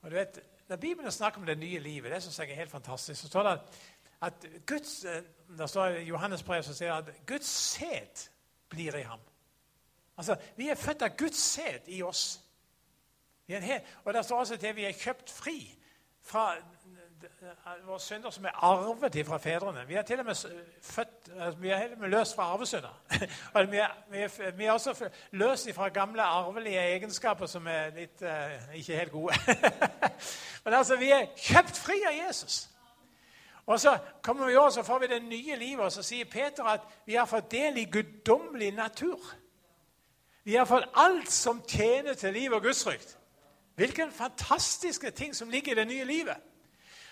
Og 0.02 0.10
du 0.10 0.16
vet, 0.16 0.38
Når 0.72 0.76
Bibelen 0.76 1.12
snakker 1.12 1.40
om 1.40 1.46
det 1.46 1.58
nye 1.58 1.78
livet, 1.78 2.12
det 2.12 2.22
synes 2.22 2.38
jeg 2.38 2.50
er 2.50 2.54
helt 2.54 2.70
fantastisk, 2.70 3.20
så 3.20 3.28
står 3.28 3.42
det 3.42 3.50
at 3.50 3.60
at 4.22 4.46
Guds, 4.66 5.04
eh, 5.04 5.22
Det 5.58 5.70
står 5.70 5.86
i 5.86 6.04
Johannes 6.04 6.42
brev 6.42 6.62
som 6.62 6.74
sier 6.74 6.94
at 6.94 7.26
Guds 7.26 7.46
sæd 7.46 8.28
blir 8.68 8.96
i 8.96 9.02
ham. 9.02 9.20
Altså, 10.16 10.36
Vi 10.56 10.68
er 10.68 10.74
født 10.74 11.02
av 11.02 11.16
Guds 11.18 11.38
sæd 11.38 11.88
i 11.88 12.02
oss. 12.02 12.40
og 14.04 14.14
det 14.14 14.24
står 14.24 14.38
også 14.38 14.56
til 14.56 14.76
vi 14.76 14.84
er 14.84 14.92
kjøpt 14.92 15.30
fri 15.30 15.78
fra 16.22 16.54
våre 17.86 18.00
synder 18.00 18.30
som 18.30 18.44
er 18.44 18.64
arvet 18.64 19.26
fra 19.26 19.38
fedrene. 19.38 19.86
Vi 19.86 19.94
er 19.94 20.02
til 20.02 20.20
og 20.20 20.26
med 20.26 20.34
født, 20.82 21.30
altså, 21.38 21.58
vi 21.60 21.68
er 21.68 21.96
med 21.96 22.08
løst 22.08 22.34
fra 22.34 22.42
arvesynder. 22.42 23.02
og 23.54 23.70
vi 23.70 23.76
er, 23.76 23.88
vi, 24.10 24.18
er, 24.18 24.50
vi 24.50 24.64
er, 24.64 24.72
også 24.72 25.10
løst 25.30 25.74
fra 25.74 25.88
gamle 25.88 26.22
arvelige 26.22 26.78
egenskaper 26.78 27.46
som 27.46 27.66
er 27.66 27.90
litt 27.94 28.22
uh, 28.22 28.74
ikke 28.74 28.96
helt 28.96 29.12
gode. 29.12 29.34
Men 30.64 30.74
altså, 30.74 30.96
vi 30.96 31.10
er 31.10 31.26
kjøpt 31.36 31.76
fri 31.76 32.00
av 32.08 32.28
Jesus. 32.28 32.71
Og 33.66 33.80
så 33.80 33.98
kommer 34.22 34.46
vi 34.46 34.56
over, 34.56 34.70
så 34.70 34.82
får 34.82 34.98
vi 34.98 35.06
det 35.06 35.22
nye 35.22 35.56
livet, 35.56 35.84
og 35.84 35.92
så 35.92 36.02
sier 36.02 36.24
Peter 36.30 36.66
at 36.66 36.86
vi 37.06 37.14
har 37.14 37.26
fått 37.30 37.50
del 37.50 37.78
i 37.78 37.84
guddommelig 37.90 38.72
natur. 38.74 39.20
Vi 40.44 40.56
har 40.58 40.66
fått 40.66 40.88
alt 40.98 41.30
som 41.30 41.62
tjener 41.68 42.14
til 42.18 42.34
liv 42.34 42.52
og 42.52 42.62
gudsfrykt. 42.62 43.18
Hvilke 43.78 44.10
fantastiske 44.12 45.10
ting 45.10 45.36
som 45.36 45.50
ligger 45.50 45.72
i 45.72 45.74
det 45.74 45.86
nye 45.86 46.04
livet. 46.04 46.36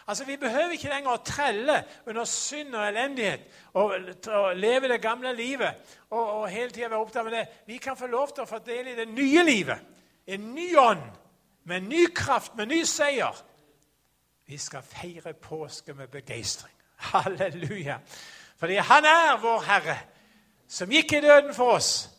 Altså, 0.06 0.24
Vi 0.24 0.36
behøver 0.36 0.74
ikke 0.74 0.90
lenger 0.90 1.12
å 1.12 1.22
trelle 1.24 1.76
under 2.06 2.24
synd 2.24 2.74
og 2.74 2.82
elendighet 2.88 3.46
og, 3.72 3.92
og 4.26 4.56
leve 4.56 4.88
det 4.88 5.02
gamle 5.02 5.32
livet 5.36 5.76
og, 6.10 6.24
og 6.40 6.48
hele 6.50 6.70
tida 6.70 6.88
være 6.88 7.00
opptatt 7.00 7.24
med 7.24 7.36
det. 7.38 7.46
Vi 7.66 7.76
kan 7.78 7.96
få 7.96 8.06
lov 8.10 8.34
til 8.34 8.42
å 8.42 8.50
få 8.50 8.58
del 8.66 8.90
i 8.90 8.96
det 8.98 9.06
nye 9.08 9.44
livet. 9.46 9.78
En 10.26 10.50
ny 10.54 10.66
ånd 10.76 11.04
med 11.70 11.86
ny 11.86 12.06
kraft, 12.14 12.56
med 12.56 12.72
ny 12.72 12.82
seier 12.84 13.38
vi 14.50 14.58
skal 14.58 14.82
feire 14.82 15.32
påske 15.32 15.94
med 15.94 16.08
begeistring. 16.08 16.74
Halleluja. 16.96 17.98
Fordi 18.56 18.76
han 18.76 19.04
er 19.04 19.36
vår 19.40 19.60
Herre, 19.62 19.98
som 20.68 20.90
gikk 20.90 21.12
i 21.12 21.20
døden 21.20 21.54
for 21.54 21.76
oss. 21.76 22.10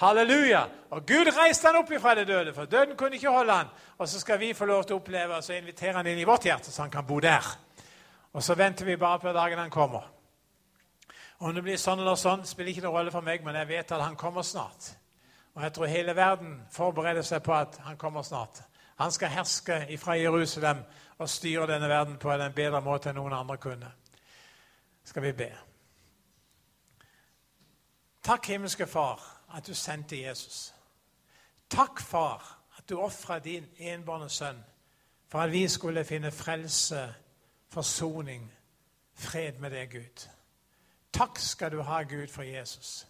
Halleluja. 0.00 0.64
Og 0.90 1.06
Gud 1.06 1.30
reiste 1.36 1.70
han 1.70 1.78
opp 1.78 1.92
ifra 1.94 2.14
det 2.18 2.26
døde, 2.26 2.54
for 2.54 2.64
døden 2.64 2.96
kunne 2.96 3.14
ikke 3.14 3.30
holde 3.30 3.52
han. 3.52 3.70
Og 3.98 4.08
så 4.08 4.20
skal 4.20 4.40
vi 4.40 4.52
få 4.54 4.66
lov 4.66 4.84
til 4.84 4.96
å 4.96 4.98
oppleve 4.98 5.38
og 5.38 5.44
så 5.44 5.54
invitere 5.54 5.96
han 5.96 6.06
inn 6.06 6.18
i 6.18 6.26
vårt 6.26 6.48
hjerte, 6.50 6.72
så 6.72 6.82
han 6.82 6.90
kan 6.90 7.06
bo 7.06 7.20
der. 7.22 7.46
Og 8.32 8.42
så 8.42 8.54
venter 8.58 8.84
vi 8.84 8.96
bare 8.96 9.18
på 9.22 9.32
dagen 9.32 9.58
han 9.58 9.70
kommer. 9.70 10.10
Om 11.38 11.54
det 11.54 11.62
blir 11.62 11.78
sånn 11.78 12.02
eller 12.02 12.18
sånn, 12.18 12.42
spiller 12.46 12.72
ikke 12.72 12.88
noen 12.88 12.96
rolle 12.96 13.14
for 13.14 13.22
meg, 13.22 13.44
men 13.46 13.54
jeg 13.54 13.70
vet 13.70 13.94
at 13.94 14.02
han 14.02 14.18
kommer 14.18 14.42
snart. 14.42 14.90
Og 15.54 15.62
jeg 15.62 15.72
tror 15.72 15.94
hele 15.94 16.16
verden 16.16 16.58
forbereder 16.74 17.22
seg 17.22 17.42
på 17.46 17.54
at 17.54 17.78
han 17.86 17.96
kommer 17.96 18.26
snart. 18.26 18.64
Han 18.98 19.12
skal 19.12 19.28
herske 19.28 19.98
fra 19.98 20.12
Jerusalem 20.12 20.76
og 21.18 21.28
styre 21.28 21.66
denne 21.66 21.88
verden 21.88 22.18
på 22.18 22.32
en 22.32 22.52
bedre 22.52 22.80
måte 22.82 23.10
enn 23.10 23.18
noen 23.18 23.32
andre 23.32 23.56
kunne. 23.56 23.90
Skal 25.04 25.22
vi 25.22 25.32
be. 25.32 25.52
Takk, 28.22 28.46
himmelske 28.46 28.86
Far, 28.86 29.22
at 29.54 29.66
du 29.66 29.74
sendte 29.74 30.18
Jesus. 30.20 30.74
Takk, 31.70 32.00
Far, 32.00 32.58
at 32.78 32.88
du 32.88 32.98
ofra 33.00 33.38
din 33.38 33.66
enbårne 33.78 34.28
sønn 34.28 34.64
for 35.28 35.38
at 35.38 35.52
vi 35.52 35.68
skulle 35.68 36.04
finne 36.04 36.30
frelse, 36.30 37.14
forsoning, 37.68 38.52
fred 39.14 39.52
med 39.52 39.70
deg, 39.70 39.90
Gud. 39.90 40.28
Takk 41.12 41.38
skal 41.38 41.72
du 41.72 41.82
ha, 41.82 42.02
Gud, 42.02 42.28
for 42.28 42.42
Jesus. 42.42 43.06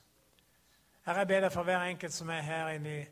Herre, 1.06 1.18
jeg 1.18 1.28
ber 1.28 1.40
deg 1.40 1.52
for 1.52 1.62
hver 1.62 1.80
enkelt 1.80 2.12
som 2.12 2.28
er 2.28 2.40
her 2.40 2.68
inne 2.68 3.00
i 3.00 3.04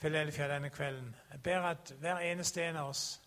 Filadelfia 0.00 0.48
denne 0.48 0.70
kvelden. 0.70 1.16
Jeg 1.32 1.42
ber 1.42 1.68
at 1.70 1.94
hver 2.00 2.18
eneste 2.18 2.64
en 2.64 2.76
av 2.76 2.88
oss 2.88 3.20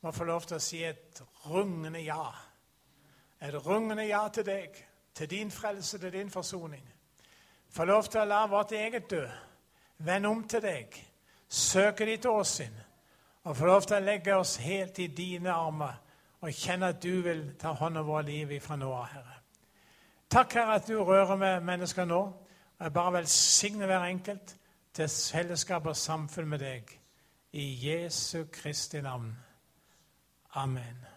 må 0.00 0.12
få 0.12 0.24
lov 0.24 0.46
til 0.46 0.56
å 0.56 0.62
si 0.62 0.82
et 0.84 1.22
rungende 1.46 2.00
ja. 2.02 2.32
Et 3.40 3.54
rungende 3.66 4.06
ja 4.08 4.24
til 4.34 4.46
deg, 4.46 4.74
til 5.14 5.30
din 5.30 5.50
frelse, 5.50 5.98
til 5.98 6.12
din 6.12 6.30
forsoning. 6.30 6.84
Få 7.70 7.84
lov 7.84 8.08
til 8.08 8.20
å 8.20 8.28
la 8.28 8.44
vårt 8.46 8.72
eget 8.72 9.10
dø, 9.10 9.24
vende 9.98 10.28
om 10.28 10.44
til 10.48 10.62
deg, 10.62 10.94
søke 11.48 12.06
ditt 12.06 12.26
åsyn, 12.26 12.74
og 13.44 13.56
få 13.56 13.66
lov 13.66 13.86
til 13.86 13.98
å 13.98 14.04
legge 14.04 14.36
oss 14.36 14.56
helt 14.62 14.98
i 14.98 15.06
dine 15.06 15.52
armer 15.52 15.96
og 16.40 16.54
kjenne 16.54 16.92
at 16.92 17.02
du 17.02 17.20
vil 17.22 17.42
ta 17.58 17.72
hånd 17.74 17.98
om 17.98 18.06
vårt 18.06 18.28
liv 18.28 18.52
fra 18.62 18.76
nå 18.78 18.90
av, 18.94 19.08
Herre. 19.10 19.38
Takk, 20.30 20.52
Herre, 20.54 20.76
at 20.78 20.86
du 20.86 20.98
rører 21.02 21.36
med 21.36 21.64
mennesker 21.66 22.06
nå. 22.06 22.20
Og 22.78 22.84
jeg 22.84 22.94
bare 22.94 23.12
velsigner 23.16 23.90
hver 23.90 24.04
enkelt 24.06 24.54
til 24.94 25.08
fellesskap 25.08 25.86
og 25.86 25.96
samfunn 25.96 26.48
med 26.48 26.58
deg. 26.58 26.94
I 27.52 27.66
Jesu 27.88 28.44
Kristi 28.52 29.00
navn. 29.00 29.36
Amen. 30.54 31.08